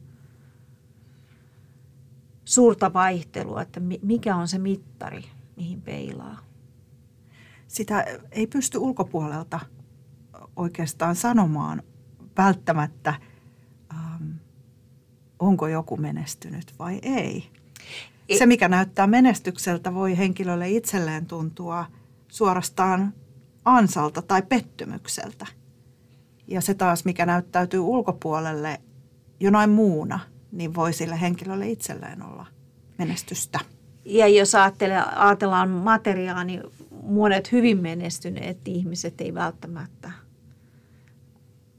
suurta 2.54 2.92
vaihtelua, 2.92 3.62
että 3.62 3.80
mikä 4.02 4.36
on 4.36 4.48
se 4.48 4.58
mittari, 4.58 5.24
mihin 5.56 5.82
peilaa. 5.82 6.38
Sitä 7.68 8.04
ei 8.32 8.46
pysty 8.46 8.78
ulkopuolelta 8.78 9.60
oikeastaan 10.56 11.16
sanomaan 11.16 11.82
välttämättä– 12.36 13.14
onko 15.38 15.66
joku 15.66 15.96
menestynyt 15.96 16.74
vai 16.78 16.98
ei. 17.02 17.50
Se, 18.38 18.46
mikä 18.46 18.68
näyttää 18.68 19.06
menestykseltä, 19.06 19.94
voi 19.94 20.18
henkilölle 20.18 20.70
itselleen 20.70 21.26
tuntua 21.26 21.86
suorastaan 22.28 23.14
ansalta 23.64 24.22
tai 24.22 24.42
pettymykseltä. 24.42 25.46
Ja 26.46 26.60
se 26.60 26.74
taas, 26.74 27.04
mikä 27.04 27.26
näyttäytyy 27.26 27.80
ulkopuolelle 27.80 28.80
jonain 29.40 29.70
muuna, 29.70 30.20
niin 30.54 30.74
voi 30.74 30.92
sille 30.92 31.20
henkilölle 31.20 31.68
itselleen 31.68 32.22
olla 32.22 32.46
menestystä. 32.98 33.60
Ja 34.04 34.28
jos 34.28 34.54
ajatellaan 34.54 35.70
materiaa, 35.70 36.44
niin 36.44 36.62
monet 37.02 37.52
hyvin 37.52 37.78
menestyneet 37.78 38.68
ihmiset 38.68 39.20
ei 39.20 39.34
välttämättä 39.34 40.10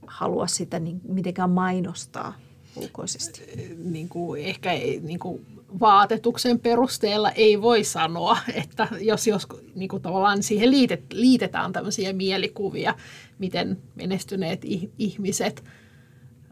halua 0.08 0.48
sitä 0.48 0.80
niin 0.80 1.02
mitenkään 1.08 1.50
mainostaa 1.50 2.34
ulkoisesti? 2.76 3.42
Niin 3.84 4.10
kuin, 4.10 4.42
ehkä 4.42 4.72
ei, 4.72 5.00
niin 5.00 5.20
kuin 5.20 5.46
vaatetuksen 5.80 6.60
perusteella 6.60 7.32
ei 7.32 7.62
voi 7.62 7.84
sanoa, 7.84 8.38
että 8.54 8.88
jos, 9.02 9.28
jos 9.28 9.48
niin 9.76 9.90
kuin 9.90 10.02
tavallaan 10.02 10.44
siihen 10.44 10.72
liitet, 10.72 11.14
liitetään 11.14 11.74
tämmöisiä 11.74 12.14
mielikuvia, 12.14 12.96
miten 13.40 13.78
menestyneet 13.96 14.62
ihmiset 14.98 15.64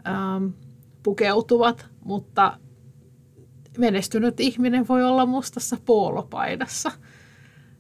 ähm, 0.08 0.48
pukeutuvat, 1.04 1.86
mutta 2.06 2.58
menestynyt 3.78 4.40
ihminen 4.40 4.88
voi 4.88 5.04
olla 5.04 5.26
mustassa 5.26 5.78
poolopaidassa– 5.86 6.92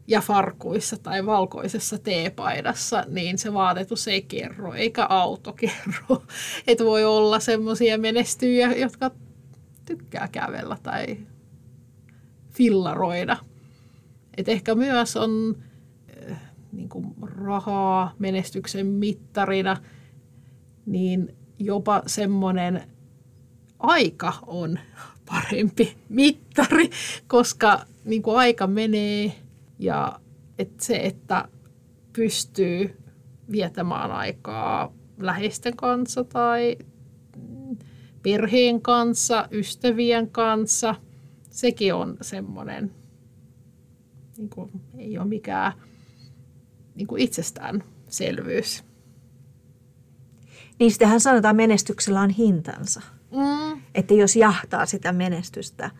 ja 0.07 0.21
farkuissa 0.21 0.97
tai 0.97 1.25
valkoisessa 1.25 1.97
teepaidassa, 1.97 3.05
niin 3.07 3.37
se 3.37 3.53
vaatetus 3.53 4.07
ei 4.07 4.21
kerro, 4.21 4.73
eikä 4.73 5.05
auto 5.05 5.53
kerro. 5.53 6.23
Että 6.67 6.85
voi 6.85 7.05
olla 7.05 7.39
semmoisia 7.39 7.97
menestyjiä, 7.97 8.71
jotka 8.71 9.11
tykkää 9.85 10.27
kävellä 10.31 10.77
tai 10.83 11.17
fillaroida. 12.49 13.37
Et 14.37 14.49
ehkä 14.49 14.75
myös 14.75 15.17
on 15.17 15.57
äh, 16.31 16.41
niin 16.71 16.89
kuin 16.89 17.13
rahaa 17.21 18.13
menestyksen 18.19 18.85
mittarina, 18.87 19.77
niin 20.85 21.35
jopa 21.59 22.03
semmoinen 22.07 22.92
aika 23.83 24.33
on 24.45 24.79
parempi 25.25 25.97
mittari, 26.09 26.89
koska 27.27 27.85
niin 28.05 28.21
kuin 28.21 28.37
aika 28.37 28.67
menee 28.67 29.35
ja 29.79 30.19
et 30.59 30.79
se, 30.79 30.95
että 30.95 31.47
pystyy 32.13 32.97
vietämään 33.51 34.11
aikaa 34.11 34.93
läheisten 35.19 35.77
kanssa 35.77 36.23
tai 36.23 36.77
perheen 38.23 38.81
kanssa, 38.81 39.47
ystävien 39.51 40.29
kanssa, 40.29 40.95
sekin 41.49 41.93
on 41.93 42.17
semmoinen, 42.21 42.91
niin 44.37 44.49
kuin, 44.49 44.71
ei 44.97 45.17
ole 45.17 45.27
mikään 45.27 45.73
niin 46.95 47.07
kuin 47.07 47.21
itsestäänselvyys. 47.21 48.83
Niin 50.79 50.91
sitähän 50.91 51.19
sanotaan, 51.19 51.55
menestyksellä 51.55 52.21
on 52.21 52.29
hintansa. 52.29 53.01
Mm. 53.33 53.81
Että 53.95 54.13
jos 54.13 54.35
jahtaa 54.35 54.85
sitä 54.85 55.11
menestystä 55.11 55.91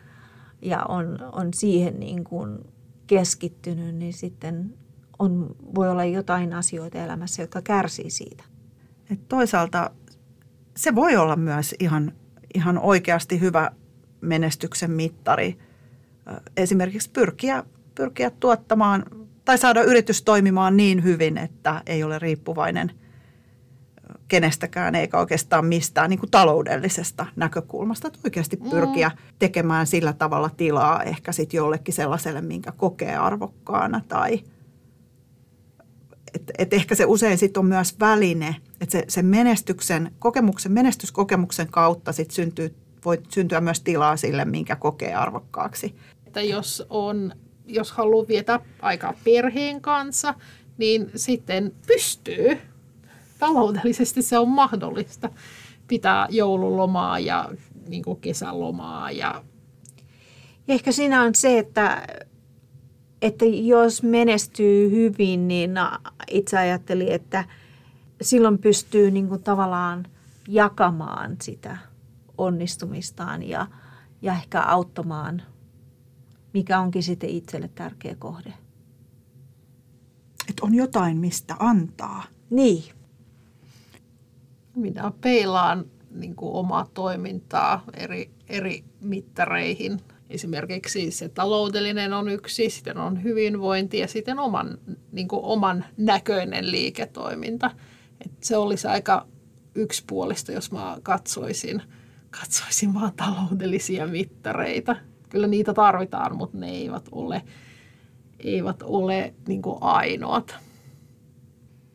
ja 0.62 0.82
on, 0.88 1.18
on 1.32 1.54
siihen 1.54 2.00
niin 2.00 2.24
kuin 2.24 2.58
keskittynyt, 3.06 3.94
niin 3.94 4.12
sitten 4.12 4.74
on, 5.18 5.56
voi 5.74 5.90
olla 5.90 6.04
jotain 6.04 6.52
asioita 6.52 6.98
elämässä, 6.98 7.42
jotka 7.42 7.62
kärsii 7.62 8.10
siitä. 8.10 8.44
Et 9.10 9.28
toisaalta 9.28 9.90
se 10.76 10.94
voi 10.94 11.16
olla 11.16 11.36
myös 11.36 11.74
ihan, 11.78 12.12
ihan 12.54 12.78
oikeasti 12.78 13.40
hyvä 13.40 13.70
menestyksen 14.20 14.90
mittari. 14.90 15.58
Esimerkiksi 16.56 17.10
pyrkiä, 17.10 17.64
pyrkiä 17.94 18.30
tuottamaan 18.30 19.04
tai 19.44 19.58
saada 19.58 19.82
yritys 19.82 20.22
toimimaan 20.22 20.76
niin 20.76 21.04
hyvin, 21.04 21.38
että 21.38 21.82
ei 21.86 22.04
ole 22.04 22.18
riippuvainen– 22.18 22.92
kenestäkään 24.34 24.94
eikä 24.94 25.18
oikeastaan 25.18 25.66
mistään 25.66 26.10
niin 26.10 26.20
kuin 26.20 26.30
taloudellisesta 26.30 27.26
näkökulmasta. 27.36 28.08
Että 28.08 28.18
oikeasti 28.24 28.56
mm. 28.56 28.70
pyrkiä 28.70 29.08
mm. 29.08 29.34
tekemään 29.38 29.86
sillä 29.86 30.12
tavalla 30.12 30.50
tilaa 30.56 31.02
ehkä 31.02 31.32
sitten 31.32 31.58
jollekin 31.58 31.94
sellaiselle, 31.94 32.40
minkä 32.40 32.72
kokee 32.72 33.16
arvokkaana 33.16 34.00
tai 34.08 34.40
et, 36.34 36.50
et 36.58 36.72
ehkä 36.72 36.94
se 36.94 37.04
usein 37.04 37.38
sitten 37.38 37.60
on 37.60 37.66
myös 37.66 38.00
väline, 38.00 38.56
että 38.80 38.92
se, 38.92 39.04
se 39.08 39.22
menestyksen, 39.22 40.12
kokemuksen, 40.18 40.72
menestyskokemuksen 40.72 41.68
kautta 41.70 42.12
sit 42.12 42.30
syntyy, 42.30 42.74
voi 43.04 43.18
syntyä 43.28 43.60
myös 43.60 43.80
tilaa 43.80 44.16
sille, 44.16 44.44
minkä 44.44 44.76
kokee 44.76 45.14
arvokkaaksi. 45.14 45.94
Että 46.26 46.42
jos, 46.42 46.86
on, 46.90 47.32
jos 47.66 47.92
haluaa 47.92 48.28
viettää 48.28 48.60
aikaa 48.82 49.14
perheen 49.24 49.80
kanssa, 49.80 50.34
niin 50.78 51.10
sitten 51.16 51.72
pystyy 51.86 52.58
taloudellisesti 53.38 54.22
se 54.22 54.38
on 54.38 54.48
mahdollista 54.48 55.30
pitää 55.88 56.26
joululomaa 56.30 57.18
ja 57.18 57.50
niin 57.88 58.02
kuin 58.02 58.20
kesälomaa 58.20 59.10
ja 59.10 59.44
ehkä 60.68 60.92
siinä 60.92 61.22
on 61.22 61.34
se, 61.34 61.58
että, 61.58 62.06
että 63.22 63.44
jos 63.44 64.02
menestyy 64.02 64.90
hyvin, 64.90 65.48
niin 65.48 65.70
itse 66.30 66.58
ajattelin, 66.58 67.08
että 67.08 67.44
silloin 68.22 68.58
pystyy 68.58 69.10
niin 69.10 69.28
kuin 69.28 69.42
tavallaan 69.42 70.06
jakamaan 70.48 71.36
sitä 71.42 71.76
onnistumistaan 72.38 73.42
ja, 73.42 73.66
ja 74.22 74.32
ehkä 74.32 74.62
auttamaan, 74.62 75.42
mikä 76.54 76.80
onkin 76.80 77.02
sitten 77.02 77.30
itselle 77.30 77.70
tärkeä 77.74 78.14
kohde. 78.18 78.52
Että 80.48 80.66
on 80.66 80.74
jotain, 80.74 81.16
mistä 81.16 81.56
antaa. 81.58 82.24
Niin. 82.50 82.84
Minä 84.76 85.12
peilaan 85.20 85.84
niin 86.10 86.36
kuin 86.36 86.52
omaa 86.52 86.86
toimintaa 86.94 87.84
eri, 87.94 88.30
eri 88.48 88.84
mittareihin. 89.00 90.00
Esimerkiksi 90.30 91.10
se 91.10 91.28
taloudellinen 91.28 92.12
on 92.12 92.28
yksi, 92.28 92.70
sitten 92.70 92.98
on 92.98 93.22
hyvinvointi 93.22 93.98
ja 93.98 94.08
sitten 94.08 94.38
oman, 94.38 94.78
niin 95.12 95.28
kuin 95.28 95.44
oman 95.44 95.84
näköinen 95.96 96.70
liiketoiminta. 96.70 97.70
Et 98.24 98.32
se 98.40 98.56
olisi 98.56 98.86
aika 98.86 99.26
yksipuolista, 99.74 100.52
jos 100.52 100.72
mä 100.72 100.98
katsoisin, 101.02 101.82
katsoisin 102.30 102.94
vaan 102.94 103.12
taloudellisia 103.16 104.06
mittareita. 104.06 104.96
Kyllä 105.28 105.46
niitä 105.46 105.74
tarvitaan, 105.74 106.36
mutta 106.36 106.58
ne 106.58 106.70
eivät 106.70 107.08
ole, 107.12 107.42
eivät 108.38 108.82
ole 108.82 109.34
niin 109.48 109.62
ainoat. 109.80 110.56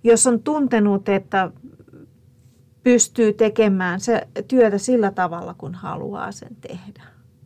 Jos 0.03 0.27
on 0.27 0.43
tuntenut, 0.43 1.09
että 1.09 1.51
pystyy 2.89 3.33
tekemään 3.33 3.99
se 3.99 4.27
työtä 4.47 4.77
sillä 4.77 5.11
tavalla, 5.11 5.53
kun 5.53 5.75
haluaa 5.75 6.31
sen 6.31 6.55
tehdä. 6.61 7.03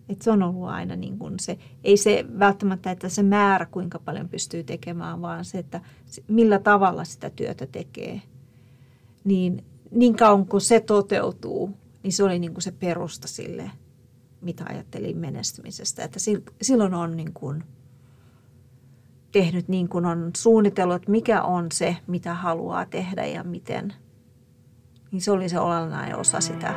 Et 0.10 0.22
se 0.22 0.32
on 0.32 0.44
ollut 0.44 0.70
aina 0.70 0.96
niin 0.96 1.20
kuin 1.20 1.40
se, 1.40 1.58
ei 1.84 1.98
se 1.98 2.26
välttämättä, 2.40 2.92
että 2.92 3.10
se 3.10 3.24
määrä 3.24 3.66
kuinka 3.66 4.00
paljon 4.00 4.30
pystyy 4.30 4.64
tekemään, 4.64 5.22
vaan 5.22 5.46
se, 5.46 5.58
että 5.58 5.82
millä 6.28 6.60
tavalla 6.60 7.04
sitä 7.04 7.30
työtä 7.30 7.66
tekee. 7.66 8.22
Niin, 9.24 9.64
niin 9.92 10.16
kauan 10.16 10.46
kuin 10.46 10.62
se 10.62 10.80
toteutuu, 10.80 11.70
niin 12.04 12.14
se 12.14 12.24
oli 12.24 12.40
niin 12.40 12.54
kuin 12.54 12.64
se 12.64 12.72
perusta 12.72 13.28
sille, 13.28 13.72
mitä 14.42 14.66
ajattelin 14.70 15.18
menestymisestä. 15.18 16.04
Että 16.04 16.20
silloin 16.62 16.94
on 16.94 17.18
niin 17.18 17.34
kuin 17.34 17.64
tehnyt 19.32 19.68
niin 19.68 19.90
kuin 19.90 20.06
on 20.06 20.32
suunnitellut, 20.38 20.96
että 20.96 21.12
mikä 21.12 21.42
on 21.42 21.68
se, 21.74 21.98
mitä 22.08 22.34
haluaa 22.34 22.86
tehdä 22.86 23.26
ja 23.26 23.44
miten– 23.44 23.94
niin 25.14 25.22
se 25.22 25.32
oli 25.32 25.50
se 25.50 25.60
olennainen 25.60 26.18
osa 26.18 26.42
sitä. 26.42 26.74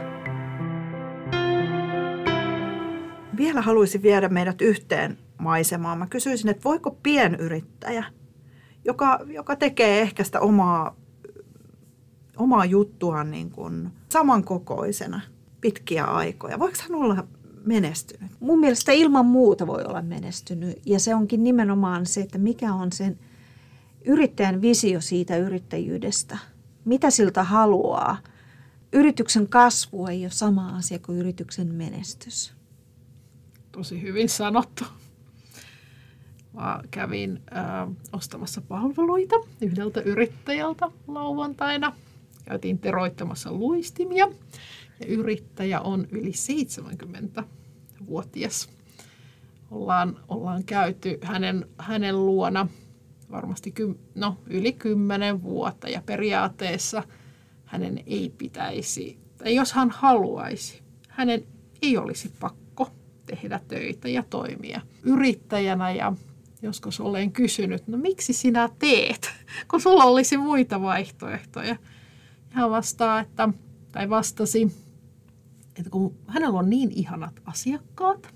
Vielä 3.36 3.62
haluaisin 3.62 4.02
viedä 4.02 4.28
meidät 4.28 4.60
yhteen 4.60 5.18
maisemaan. 5.38 5.98
Mä 5.98 6.06
kysyisin, 6.06 6.50
että 6.50 6.64
voiko 6.64 6.90
pienyrittäjä, 7.02 8.04
joka, 8.84 9.20
joka 9.26 9.56
tekee 9.56 10.00
ehkä 10.00 10.24
sitä 10.24 10.40
omaa, 10.40 10.96
omaa 12.36 12.64
juttuaan 12.64 13.30
niin 13.30 13.50
kuin 13.50 13.90
samankokoisena 14.08 15.20
pitkiä 15.60 16.04
aikoja, 16.04 16.58
voiko 16.58 16.76
hän 16.82 16.94
olla 16.94 17.26
menestynyt? 17.64 18.30
Mun 18.40 18.60
mielestä 18.60 18.92
ilman 18.92 19.26
muuta 19.26 19.66
voi 19.66 19.84
olla 19.84 20.02
menestynyt 20.02 20.80
ja 20.86 21.00
se 21.00 21.14
onkin 21.14 21.44
nimenomaan 21.44 22.06
se, 22.06 22.20
että 22.20 22.38
mikä 22.38 22.74
on 22.74 22.92
sen 22.92 23.18
yrittäjän 24.04 24.62
visio 24.62 25.00
siitä 25.00 25.36
yrittäjyydestä– 25.36 26.38
mitä 26.86 27.10
siltä 27.10 27.44
haluaa. 27.44 28.18
Yrityksen 28.92 29.48
kasvu 29.48 30.06
ei 30.06 30.24
ole 30.24 30.30
sama 30.30 30.76
asia 30.76 30.98
kuin 30.98 31.18
yrityksen 31.18 31.74
menestys. 31.74 32.52
Tosi 33.72 34.02
hyvin 34.02 34.28
sanottu. 34.28 34.84
Mä 36.52 36.82
kävin 36.90 37.42
äh, 37.56 37.88
ostamassa 38.12 38.60
palveluita 38.60 39.36
yhdeltä 39.60 40.00
yrittäjältä 40.00 40.90
lauantaina. 41.06 41.96
Käytiin 42.44 42.78
teroittamassa 42.78 43.52
luistimia 43.52 44.28
ja 45.00 45.06
yrittäjä 45.06 45.80
on 45.80 46.06
yli 46.10 46.30
70-vuotias. 46.30 48.68
Ollaan, 49.70 50.20
ollaan 50.28 50.64
käyty 50.64 51.18
hänen, 51.22 51.66
hänen 51.78 52.26
luona– 52.26 52.68
varmasti 53.30 53.74
no, 54.14 54.38
yli 54.46 54.72
kymmenen 54.72 55.42
vuotta. 55.42 55.88
Ja 55.88 56.02
periaatteessa 56.06 57.02
hänen 57.64 58.02
ei 58.06 58.34
pitäisi, 58.38 59.18
tai 59.38 59.54
jos 59.54 59.72
hän 59.72 59.90
haluaisi, 59.90 60.82
hänen 61.08 61.46
ei 61.82 61.96
olisi 61.96 62.32
pakko 62.40 62.90
tehdä 63.26 63.60
töitä 63.68 64.08
ja 64.08 64.22
toimia 64.30 64.80
yrittäjänä. 65.02 65.90
Ja 65.90 66.12
joskus 66.62 67.00
olen 67.00 67.32
kysynyt, 67.32 67.88
no 67.88 67.98
miksi 67.98 68.32
sinä 68.32 68.68
teet, 68.78 69.30
kun 69.70 69.80
sulla 69.80 70.04
olisi 70.04 70.36
muita 70.36 70.82
vaihtoehtoja. 70.82 71.76
hän 72.50 72.70
vastaa, 72.70 73.20
että, 73.20 73.48
tai 73.92 74.10
vastasi, 74.10 74.76
että 75.78 75.90
kun 75.90 76.16
hänellä 76.26 76.58
on 76.58 76.70
niin 76.70 76.92
ihanat 76.92 77.40
asiakkaat, 77.44 78.34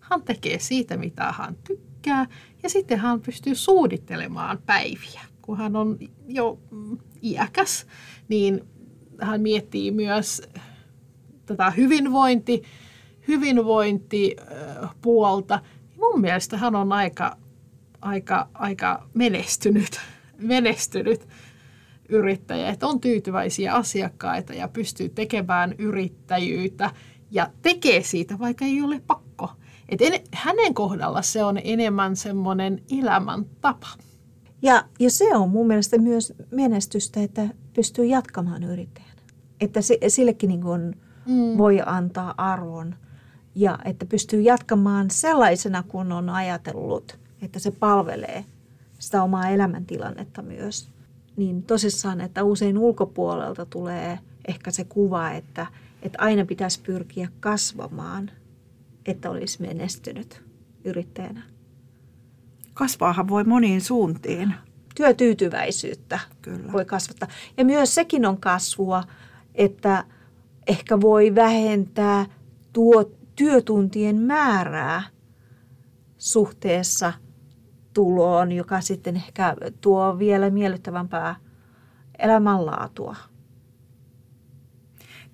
hän 0.00 0.22
tekee 0.22 0.58
siitä, 0.58 0.96
mitä 0.96 1.32
hän 1.32 1.56
tykkää 1.66 1.91
tykkää. 2.02 2.26
Ja 2.62 2.68
sitten 2.68 2.98
hän 2.98 3.20
pystyy 3.20 3.54
suunnittelemaan 3.54 4.58
päiviä. 4.66 5.20
Kun 5.42 5.58
hän 5.58 5.76
on 5.76 5.98
jo 6.26 6.58
mm, 6.70 6.98
iäkäs, 7.22 7.86
niin 8.28 8.60
hän 9.20 9.40
miettii 9.40 9.90
myös 9.90 10.42
tätä 11.46 11.70
hyvinvointi, 11.70 12.62
hyvinvointipuolta. 13.28 15.60
Mun 15.96 16.20
mielestä 16.20 16.56
hän 16.56 16.76
on 16.76 16.92
aika, 16.92 17.36
aika, 18.00 18.48
aika 18.54 19.08
menestynyt, 19.14 20.00
menestynyt 20.38 21.28
yrittäjä, 22.08 22.68
että 22.68 22.86
on 22.86 23.00
tyytyväisiä 23.00 23.74
asiakkaita 23.74 24.52
ja 24.52 24.68
pystyy 24.68 25.08
tekemään 25.08 25.74
yrittäjyyttä 25.78 26.90
ja 27.30 27.50
tekee 27.62 28.02
siitä, 28.02 28.38
vaikka 28.38 28.64
ei 28.64 28.82
ole 28.82 29.00
pakko. 29.06 29.21
Et 29.88 30.02
en, 30.02 30.20
hänen 30.34 30.74
kohdalla 30.74 31.22
se 31.22 31.44
on 31.44 31.58
enemmän 31.64 32.16
semmoinen 32.16 32.82
elämäntapa. 32.98 33.88
Ja, 34.62 34.84
ja 34.98 35.10
se 35.10 35.36
on 35.36 35.50
mun 35.50 35.66
mielestä 35.66 35.98
myös 35.98 36.32
menestystä, 36.50 37.20
että 37.20 37.48
pystyy 37.74 38.04
jatkamaan 38.04 38.62
yrittäjänä. 38.62 39.12
Että 39.60 39.80
se, 39.80 39.98
sillekin 40.08 40.48
niin 40.48 40.62
kuin 40.62 41.00
mm. 41.26 41.58
voi 41.58 41.78
antaa 41.86 42.34
arvon 42.36 42.94
ja 43.54 43.78
että 43.84 44.06
pystyy 44.06 44.40
jatkamaan 44.40 45.10
sellaisena, 45.10 45.82
kun 45.82 46.12
on 46.12 46.28
ajatellut, 46.28 47.18
että 47.42 47.58
se 47.58 47.70
palvelee 47.70 48.44
sitä 48.98 49.22
omaa 49.22 49.48
elämäntilannetta 49.48 50.42
myös. 50.42 50.88
Niin 51.36 51.62
tosissaan, 51.62 52.20
että 52.20 52.44
usein 52.44 52.78
ulkopuolelta 52.78 53.66
tulee 53.66 54.18
ehkä 54.48 54.70
se 54.70 54.84
kuva, 54.84 55.30
että, 55.30 55.66
että 56.02 56.18
aina 56.20 56.44
pitäisi 56.44 56.80
pyrkiä 56.82 57.28
kasvamaan– 57.40 58.30
että 59.06 59.30
olisi 59.30 59.62
menestynyt 59.62 60.42
yrittäjänä. 60.84 61.42
Kasvaahan 62.74 63.28
voi 63.28 63.44
moniin 63.44 63.80
suuntiin. 63.80 64.54
Työtyytyväisyyttä 64.94 66.20
Kyllä. 66.42 66.72
voi 66.72 66.84
kasvattaa. 66.84 67.28
Ja 67.56 67.64
myös 67.64 67.94
sekin 67.94 68.26
on 68.26 68.40
kasvua, 68.40 69.04
että 69.54 70.04
ehkä 70.66 71.00
voi 71.00 71.34
vähentää 71.34 72.26
tuo 72.72 73.04
työtuntien 73.36 74.16
määrää 74.16 75.02
suhteessa 76.18 77.12
tuloon, 77.94 78.52
joka 78.52 78.80
sitten 78.80 79.16
ehkä 79.16 79.56
tuo 79.80 80.18
vielä 80.18 80.50
miellyttävämpää 80.50 81.36
elämänlaatua 82.18 83.16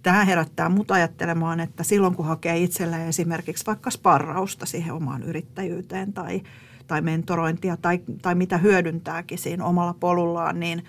tämä 0.02 0.24
herättää 0.24 0.68
mut 0.68 0.90
ajattelemaan, 0.90 1.60
että 1.60 1.82
silloin 1.82 2.14
kun 2.14 2.26
hakee 2.26 2.58
itselleen 2.58 3.08
esimerkiksi 3.08 3.66
vaikka 3.66 3.90
sparrausta 3.90 4.66
siihen 4.66 4.94
omaan 4.94 5.22
yrittäjyyteen 5.22 6.12
tai, 6.12 6.42
tai 6.86 7.00
mentorointia 7.00 7.76
tai, 7.76 8.00
tai 8.22 8.34
mitä 8.34 8.58
hyödyntääkin 8.58 9.38
siinä 9.38 9.64
omalla 9.64 9.94
polullaan, 10.00 10.60
niin 10.60 10.84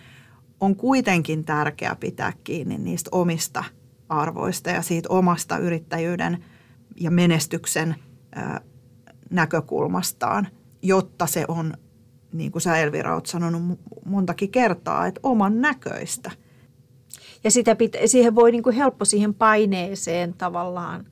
on 0.60 0.76
kuitenkin 0.76 1.46
tärkeää 1.46 1.96
pitää 1.96 2.34
kiinni 2.44 2.78
niistä 2.78 3.10
omista 3.14 3.64
arvoista 4.10 4.70
ja 4.70 4.82
siitä 4.82 5.10
omasta 5.10 5.58
yrittäjyyden 5.58 6.46
ja 7.00 7.12
menestyksen 7.12 7.96
näkökulmastaan, 9.30 10.48
jotta 10.82 11.28
se 11.28 11.46
on, 11.48 11.74
niin 12.34 12.52
kuin 12.52 12.62
sä 12.62 12.78
Elvira 12.78 13.14
oot 13.14 13.26
sanonut 13.26 13.80
montakin 14.06 14.52
kertaa, 14.52 15.08
että 15.08 15.20
oman 15.24 15.62
näköistä– 15.62 16.32
ja 17.44 17.52
sitä 17.52 17.76
pitä, 17.76 17.98
siihen 18.06 18.36
voi 18.36 18.52
niin 18.52 18.64
kuin 18.64 18.76
helppo 18.76 19.06
siihen 19.06 19.34
paineeseen 19.34 20.34
tavallaan 20.34 21.06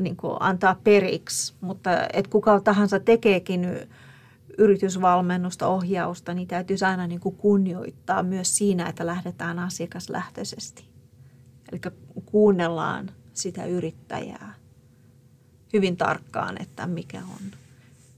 niin 0.00 0.16
kuin 0.16 0.36
antaa 0.40 0.80
periksi, 0.84 1.54
mutta 1.60 1.90
et 2.12 2.26
kuka 2.26 2.60
tahansa 2.60 3.00
tekeekin 3.00 3.66
yritysvalmennusta, 4.58 5.66
ohjausta, 5.66 6.34
niin 6.34 6.48
täytyisi 6.48 6.84
aina 6.84 7.06
niin 7.06 7.20
kuin 7.20 7.36
kunnioittaa 7.36 8.22
myös 8.22 8.56
siinä, 8.56 8.88
että 8.88 9.06
lähdetään 9.06 9.58
asiakaslähtöisesti. 9.58 10.84
Eli 11.72 11.80
kuunnellaan 12.26 13.10
sitä 13.32 13.64
yrittäjää 13.64 14.54
hyvin 15.72 15.96
tarkkaan, 15.96 16.62
että 16.62 16.86
mikä 16.86 17.18
on, 17.18 17.58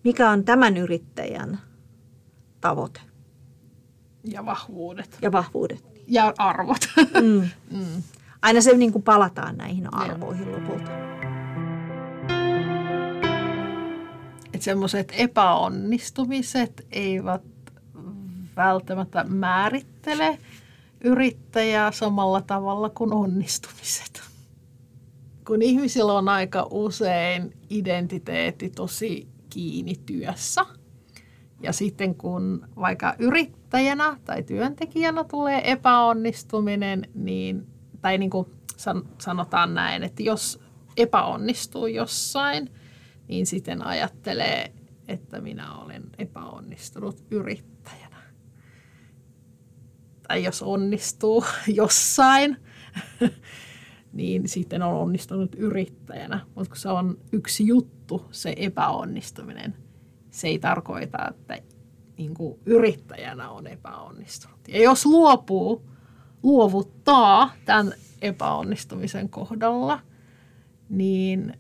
mikä 0.05 0.31
on 0.31 0.45
tämän 0.45 0.77
yrittäjän 0.77 1.61
tavoite 2.61 3.01
Ja 4.25 4.47
vahvuudet. 4.47 5.19
ja 5.23 5.33
vahvuudet. 5.33 5.92
Ja 6.07 6.35
arvot. 6.39 6.89
Mm. 7.23 7.49
mm. 7.71 8.03
Aina 8.43 8.61
se 8.61 8.77
niin 8.77 8.93
kuin 8.93 9.03
palataan 9.03 9.57
näihin 9.57 9.95
arvoihin 9.95 10.53
lopulta. 10.53 10.91
Että 14.45 14.65
semmoiset 14.65 15.13
epäonnistumiset 15.17 16.87
eivät 16.91 17.43
välttämättä 18.57 19.25
määrittele 19.25 20.39
yrittäjää 21.05 21.93
samalla 21.93 22.43
tavalla 22.43 22.91
kuin 22.91 23.13
onnistumiset. 23.13 24.23
Kun 25.47 25.63
ihmisillä 25.63 26.13
on 26.13 26.29
aika 26.29 26.67
usein 26.71 27.57
identiteetti 27.71 28.71
tosi 28.71 29.29
kiinni 29.51 29.95
työssä, 30.07 30.67
ja 31.63 31.73
sitten 31.73 32.15
kun 32.15 32.69
vaikka 32.77 33.15
yrittäjänä 33.19 34.17
tai 34.25 34.43
työntekijänä 34.43 35.25
tulee 35.25 35.73
epäonnistuminen, 35.73 37.09
niin, 37.15 37.67
tai 38.01 38.19
niin 38.19 38.31
kuin 38.31 38.47
sanotaan 39.19 39.75
näin, 39.75 40.03
että 40.03 40.23
jos 40.23 40.61
epäonnistuu 40.97 41.87
jossain, 41.87 42.73
niin 43.29 43.47
sitten 43.47 43.87
ajattelee, 43.87 44.73
että 45.09 45.41
minä 45.41 45.75
olen 45.75 46.03
epäonnistunut 46.19 47.25
yrittäjänä. 47.31 48.17
Tai 50.29 50.45
jos 50.45 50.63
onnistuu 50.63 51.45
jossain, 51.67 52.57
niin 54.13 54.49
sitten 54.49 54.83
on 54.83 54.95
onnistunut 54.95 55.55
yrittäjänä. 55.55 56.41
Mutta 56.55 56.69
kun 56.69 56.77
se 56.77 56.89
on 56.89 57.19
yksi 57.33 57.67
juttu, 57.67 58.27
se 58.31 58.55
epäonnistuminen, 58.57 59.82
se 60.33 60.49
ei 60.49 60.59
tarkoita, 60.59 61.29
että 61.31 61.59
niin 62.19 62.35
kuin 62.35 62.61
yrittäjänä 62.67 63.51
on 63.51 63.67
epäonnistunut. 63.67 64.61
Ja 64.69 64.83
jos 64.83 65.07
luopuu, 65.07 65.91
luovuttaa 66.43 67.53
tämän 67.65 67.93
epäonnistumisen 68.23 69.29
kohdalla, 69.29 70.01
niin 70.89 71.55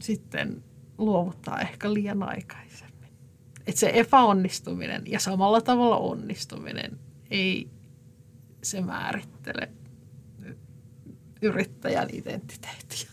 sitten 0.00 0.64
luovuttaa 0.98 1.60
ehkä 1.60 1.92
liian 1.94 2.22
aikaisemmin. 2.22 3.12
Että 3.66 3.80
se 3.80 3.90
epäonnistuminen 3.94 5.02
ja 5.06 5.20
samalla 5.20 5.60
tavalla 5.60 5.96
onnistuminen 5.96 6.98
ei 7.30 7.70
se 8.62 8.80
määrittele 8.80 9.68
yrittäjän 11.42 12.08
identiteettiä. 12.12 13.08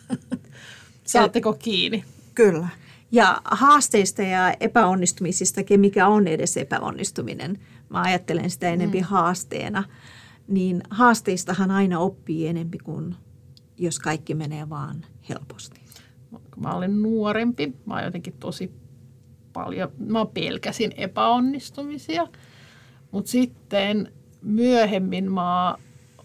Saatteko 1.04 1.54
kiinni? 1.54 2.06
Kyllä. 2.36 2.68
Ja 3.16 3.42
haasteista 3.46 4.22
ja 4.22 4.54
epäonnistumisista, 4.60 5.62
mikä 5.78 6.08
on 6.08 6.28
edes 6.28 6.58
epäonnistuminen, 6.58 7.60
mä 7.90 8.02
ajattelen 8.02 8.50
sitä 8.50 8.70
enempi 8.70 8.98
mm. 8.98 9.04
haasteena, 9.04 9.84
niin 10.48 10.84
haasteistahan 10.90 11.72
aina 11.72 12.00
oppii 12.00 12.48
enempi 12.48 12.78
kuin 12.78 13.16
jos 13.78 14.00
kaikki 14.00 14.36
menee 14.36 14.70
vaan 14.70 15.06
helposti. 15.30 15.82
Kun 16.32 16.64
mä 16.64 16.74
olin 16.74 17.02
nuorempi, 17.02 17.74
mä 17.86 18.02
jotenkin 18.02 18.34
tosi 18.40 18.72
paljon, 19.54 19.92
mä 20.00 20.26
pelkäsin 20.26 20.92
epäonnistumisia, 20.98 22.28
mutta 23.12 23.32
sitten 23.32 24.14
myöhemmin 24.42 25.32
mä 25.32 25.76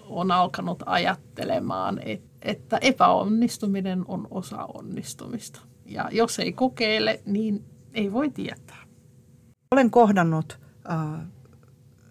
on 0.04 0.30
alkanut 0.30 0.82
ajattelemaan, 0.86 2.00
että 2.42 2.78
epäonnistuminen 2.80 4.04
on 4.08 4.28
osa 4.30 4.64
onnistumista. 4.64 5.60
Ja 5.90 6.08
jos 6.12 6.38
ei 6.38 6.52
kokeile, 6.52 7.20
niin 7.26 7.64
ei 7.94 8.12
voi 8.12 8.30
tietää. 8.30 8.82
Olen 9.70 9.90
kohdannut 9.90 10.60
äh, 10.90 11.26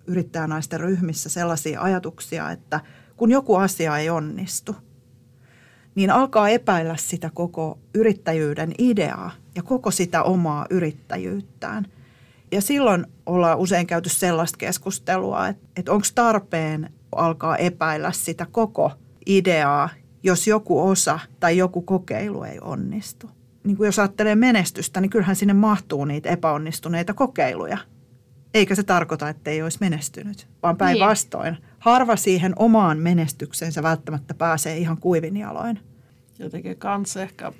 yrittäjänaisten 0.07 0.79
ryhmissä 0.79 1.29
sellaisia 1.29 1.81
ajatuksia, 1.81 2.51
että 2.51 2.79
kun 3.17 3.31
joku 3.31 3.55
asia 3.55 3.97
ei 3.97 4.09
onnistu, 4.09 4.75
niin 5.95 6.11
alkaa 6.11 6.49
epäillä 6.49 6.95
sitä 6.97 7.29
koko 7.33 7.79
yrittäjyyden 7.93 8.71
ideaa 8.77 9.31
ja 9.55 9.63
koko 9.63 9.91
sitä 9.91 10.23
omaa 10.23 10.65
yrittäjyyttään. 10.69 11.85
Ja 12.51 12.61
silloin 12.61 13.05
ollaan 13.25 13.57
usein 13.57 13.87
käyty 13.87 14.09
sellaista 14.09 14.57
keskustelua, 14.57 15.47
että, 15.47 15.67
että 15.75 15.91
onko 15.91 16.07
tarpeen 16.15 16.93
alkaa 17.15 17.57
epäillä 17.57 18.11
sitä 18.11 18.47
koko 18.51 18.91
ideaa, 19.25 19.89
jos 20.23 20.47
joku 20.47 20.87
osa 20.87 21.19
tai 21.39 21.57
joku 21.57 21.81
kokeilu 21.81 22.43
ei 22.43 22.59
onnistu 22.61 23.38
niin 23.63 23.77
kuin 23.77 23.85
jos 23.85 23.99
ajattelee 23.99 24.35
menestystä, 24.35 25.01
niin 25.01 25.09
kyllähän 25.09 25.35
sinne 25.35 25.53
mahtuu 25.53 26.05
niitä 26.05 26.29
epäonnistuneita 26.29 27.13
kokeiluja. 27.13 27.77
Eikä 28.53 28.75
se 28.75 28.83
tarkoita, 28.83 29.29
että 29.29 29.51
ei 29.51 29.61
olisi 29.61 29.77
menestynyt, 29.81 30.47
vaan 30.63 30.73
niin. 30.73 30.77
päinvastoin. 30.77 31.53
Niin. 31.53 31.63
Harva 31.79 32.15
siihen 32.15 32.53
omaan 32.55 32.97
menestyksensä 32.97 33.83
välttämättä 33.83 34.33
pääsee 34.33 34.77
ihan 34.77 34.97
kuivin 34.97 35.37
jaloin. 35.37 35.79
Jotenkin 36.39 36.77
kanssa 36.77 37.21
ehkä 37.21 37.51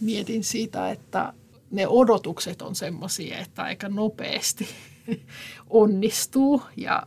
mietin 0.00 0.44
siitä, 0.44 0.90
että 0.90 1.32
ne 1.70 1.88
odotukset 1.88 2.62
on 2.62 2.74
semmoisia, 2.74 3.38
että 3.38 3.62
aika 3.62 3.88
nopeasti 3.88 4.68
onnistuu. 5.70 6.62
Ja 6.76 7.02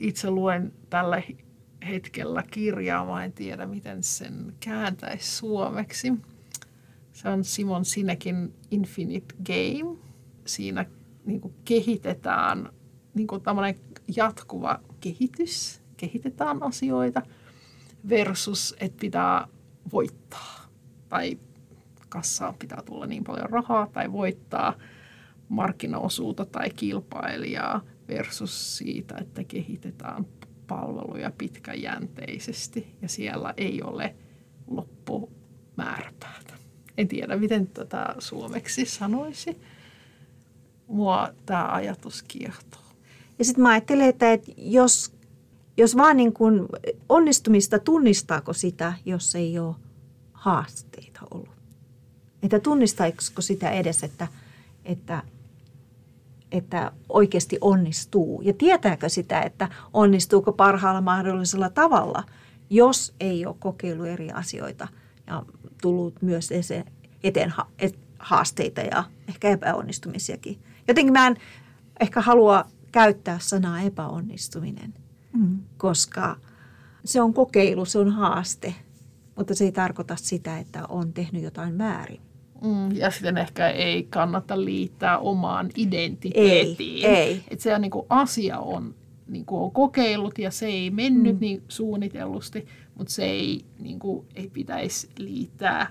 itse 0.00 0.30
luen 0.30 0.72
tällä 0.90 1.22
hetkellä 1.88 2.42
kirjaa, 2.50 3.06
mä 3.06 3.24
en 3.24 3.32
tiedä 3.32 3.66
miten 3.66 4.02
sen 4.02 4.54
kääntäisi 4.60 5.36
suomeksi– 5.36 6.12
se 7.16 7.28
on 7.28 7.44
Simon 7.44 7.84
Sinekin 7.84 8.54
Infinite 8.70 9.34
Game. 9.46 9.98
Siinä 10.44 10.86
niin 11.24 11.40
kuin 11.40 11.54
kehitetään 11.64 12.68
niin 13.14 13.26
kuin 13.26 13.42
jatkuva 14.16 14.80
kehitys, 15.00 15.82
kehitetään 15.96 16.62
asioita 16.62 17.22
versus, 18.08 18.76
että 18.80 19.00
pitää 19.00 19.48
voittaa. 19.92 20.68
Tai 21.08 21.38
kassaan 22.08 22.54
pitää 22.54 22.82
tulla 22.86 23.06
niin 23.06 23.24
paljon 23.24 23.50
rahaa 23.50 23.86
tai 23.86 24.12
voittaa 24.12 24.74
markkinaosuutta 25.48 26.44
tai 26.44 26.70
kilpailijaa 26.70 27.84
versus 28.08 28.78
siitä, 28.78 29.18
että 29.20 29.44
kehitetään 29.44 30.26
palveluja 30.66 31.30
pitkäjänteisesti. 31.38 32.96
Ja 33.02 33.08
siellä 33.08 33.54
ei 33.56 33.82
ole 33.82 34.14
loppumääräpäätä 34.66 36.55
en 36.98 37.08
tiedä, 37.08 37.36
miten 37.36 37.66
tätä 37.66 38.14
suomeksi 38.18 38.86
sanoisi. 38.86 39.58
Mua 40.88 41.28
tämä 41.46 41.68
ajatus 41.72 42.22
kiehtoo. 42.22 42.80
Ja 43.38 43.44
sitten 43.44 43.62
mä 43.62 43.68
ajattelen, 43.70 44.08
että, 44.08 44.32
että 44.32 44.52
jos, 44.56 45.12
jos 45.76 45.96
vaan 45.96 46.16
niin 46.16 46.32
kuin 46.32 46.66
onnistumista, 47.08 47.78
tunnistaako 47.78 48.52
sitä, 48.52 48.92
jos 49.04 49.34
ei 49.34 49.58
ole 49.58 49.74
haasteita 50.32 51.20
ollut? 51.30 51.56
Että 52.42 52.60
tunnistaako 52.60 53.40
sitä 53.40 53.70
edes, 53.70 54.02
että, 54.02 54.28
että, 54.84 55.22
että 56.52 56.92
oikeasti 57.08 57.58
onnistuu? 57.60 58.42
Ja 58.42 58.52
tietääkö 58.52 59.08
sitä, 59.08 59.40
että 59.40 59.68
onnistuuko 59.92 60.52
parhaalla 60.52 61.00
mahdollisella 61.00 61.70
tavalla, 61.70 62.24
jos 62.70 63.14
ei 63.20 63.46
ole 63.46 63.56
kokeilu 63.58 64.04
eri 64.04 64.30
asioita– 64.30 64.88
ja 65.26 65.42
tullut 65.82 66.22
myös 66.22 66.50
eteen 67.22 67.54
haasteita 68.18 68.80
ja 68.80 69.04
ehkä 69.28 69.48
epäonnistumisiakin. 69.48 70.58
Jotenkin 70.88 71.12
mä 71.12 71.26
en 71.26 71.36
ehkä 72.00 72.20
halua 72.20 72.64
käyttää 72.92 73.38
sanaa 73.38 73.80
epäonnistuminen, 73.80 74.94
mm. 75.32 75.58
koska 75.76 76.36
se 77.04 77.20
on 77.20 77.34
kokeilu, 77.34 77.84
se 77.84 77.98
on 77.98 78.10
haaste, 78.10 78.74
mutta 79.36 79.54
se 79.54 79.64
ei 79.64 79.72
tarkoita 79.72 80.16
sitä, 80.16 80.58
että 80.58 80.86
on 80.86 81.12
tehnyt 81.12 81.42
jotain 81.42 81.78
väärin. 81.78 82.20
Mm, 82.64 82.96
ja 82.96 83.10
sitten 83.10 83.38
ehkä 83.38 83.68
ei 83.68 84.02
kannata 84.02 84.64
liittää 84.64 85.18
omaan 85.18 85.70
identiteettiin. 85.76 87.06
Ei, 87.06 87.16
ei. 87.16 87.44
Että 87.48 87.62
se 87.62 87.74
on 87.74 87.80
niin 87.80 87.90
kuin 87.90 88.06
asia 88.08 88.58
on, 88.58 88.94
niin 89.28 89.44
kuin 89.44 89.62
on 89.62 89.70
kokeillut 89.70 90.38
ja 90.38 90.50
se 90.50 90.66
ei 90.66 90.90
mennyt 90.90 91.34
mm. 91.34 91.40
niin 91.40 91.62
suunnitellusti, 91.68 92.66
mutta 92.94 93.12
se 93.12 93.24
ei, 93.24 93.64
niin 93.78 93.98
kuin, 93.98 94.26
ei 94.34 94.50
pitäisi 94.50 95.08
liittää 95.18 95.90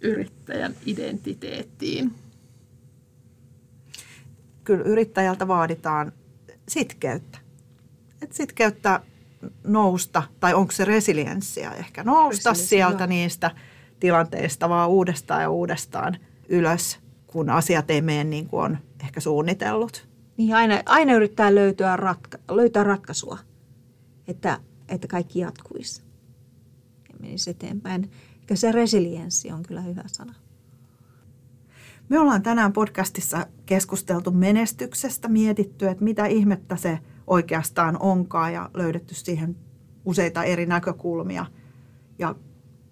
yrittäjän 0.00 0.74
identiteettiin. 0.86 2.12
Kyllä 4.64 4.84
yrittäjältä 4.84 5.48
vaaditaan 5.48 6.12
sitkeyttä. 6.68 7.38
Et 8.22 8.32
sitkeyttä 8.32 9.00
nousta, 9.64 10.22
tai 10.40 10.54
onko 10.54 10.72
se 10.72 10.84
resilienssiä 10.84 11.72
ehkä 11.72 12.04
nousta 12.04 12.54
sieltä 12.54 13.04
joo. 13.04 13.06
niistä 13.06 13.50
tilanteista 14.00 14.68
vaan 14.68 14.90
uudestaan 14.90 15.42
ja 15.42 15.50
uudestaan 15.50 16.16
ylös, 16.48 16.98
kun 17.26 17.50
asiat 17.50 17.90
ei 17.90 18.02
mene 18.02 18.24
niin 18.24 18.46
kuin 18.46 18.64
on 18.64 18.78
ehkä 19.04 19.20
suunnitellut. 19.20 20.09
Niin 20.40 20.54
aina, 20.54 20.82
aina 20.86 21.12
yrittää 21.12 21.54
löytää, 21.54 21.96
ratka, 21.96 22.38
löytää 22.50 22.84
ratkaisua, 22.84 23.38
että 24.28 24.60
että 24.88 25.08
kaikki 25.08 25.38
jatkuisi 25.38 26.02
ja 27.08 27.14
menisi 27.20 27.50
eteenpäin. 27.50 28.10
Ehkä 28.40 28.56
se 28.56 28.72
resilienssi 28.72 29.52
on 29.52 29.62
kyllä 29.62 29.80
hyvä 29.80 30.02
sana. 30.06 30.34
Me 32.08 32.18
ollaan 32.18 32.42
tänään 32.42 32.72
podcastissa 32.72 33.46
keskusteltu 33.66 34.30
menestyksestä, 34.30 35.28
mietitty, 35.28 35.88
että 35.88 36.04
mitä 36.04 36.26
ihmettä 36.26 36.76
se 36.76 36.98
oikeastaan 37.26 37.96
onkaan 38.02 38.52
ja 38.52 38.70
löydetty 38.74 39.14
siihen 39.14 39.56
useita 40.04 40.44
eri 40.44 40.66
näkökulmia. 40.66 41.46
Ja 42.18 42.34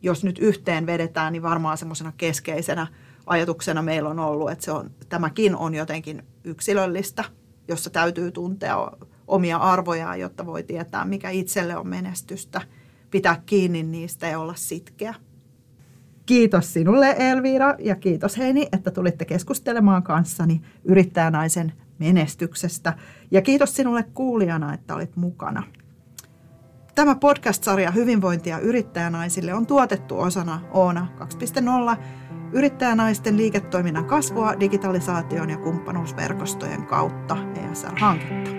jos 0.02 0.24
nyt 0.24 0.38
yhteen 0.38 0.86
vedetään, 0.86 1.32
niin 1.32 1.42
varmaan 1.42 1.78
semmoisena 1.78 2.12
keskeisenä 2.16 2.86
ajatuksena 3.26 3.82
meillä 3.82 4.08
on 4.08 4.18
ollut, 4.18 4.50
että 4.50 4.64
se 4.64 4.72
on, 4.72 4.90
tämäkin 5.08 5.56
on 5.56 5.74
jotenkin 5.74 6.22
yksilöllistä, 6.44 7.24
jossa 7.68 7.90
täytyy 7.90 8.32
tuntea 8.32 8.76
omia 9.26 9.56
arvojaan, 9.56 10.20
jotta 10.20 10.46
voi 10.46 10.62
tietää, 10.62 11.04
mikä 11.04 11.30
itselle 11.30 11.76
on 11.76 11.88
menestystä, 11.88 12.60
pitää 13.10 13.42
kiinni 13.46 13.82
niistä 13.82 14.26
ja 14.26 14.38
olla 14.38 14.54
sitkeä. 14.54 15.14
Kiitos 16.26 16.72
sinulle 16.72 17.16
Elvira 17.18 17.74
ja 17.78 17.96
kiitos 17.96 18.38
Heini, 18.38 18.68
että 18.72 18.90
tulitte 18.90 19.24
keskustelemaan 19.24 20.02
kanssani 20.02 20.60
yrittäjänaisen 20.84 21.72
menestyksestä. 21.98 22.92
Ja 23.30 23.42
kiitos 23.42 23.76
sinulle 23.76 24.02
kuulijana, 24.14 24.74
että 24.74 24.94
olit 24.94 25.16
mukana. 25.16 25.62
Tämä 26.94 27.14
podcast-sarja 27.14 27.90
Hyvinvointia 27.90 28.58
yrittäjänaisille 28.58 29.54
on 29.54 29.66
tuotettu 29.66 30.18
osana 30.18 30.60
Oona 30.70 31.06
2.0 31.94 31.96
yrittäjänaisten 32.52 33.36
liiketoiminnan 33.36 34.04
kasvua 34.04 34.60
digitalisaation 34.60 35.50
ja 35.50 35.56
kumppanuusverkostojen 35.56 36.86
kautta 36.86 37.36
ESR-hanketta. 37.54 38.57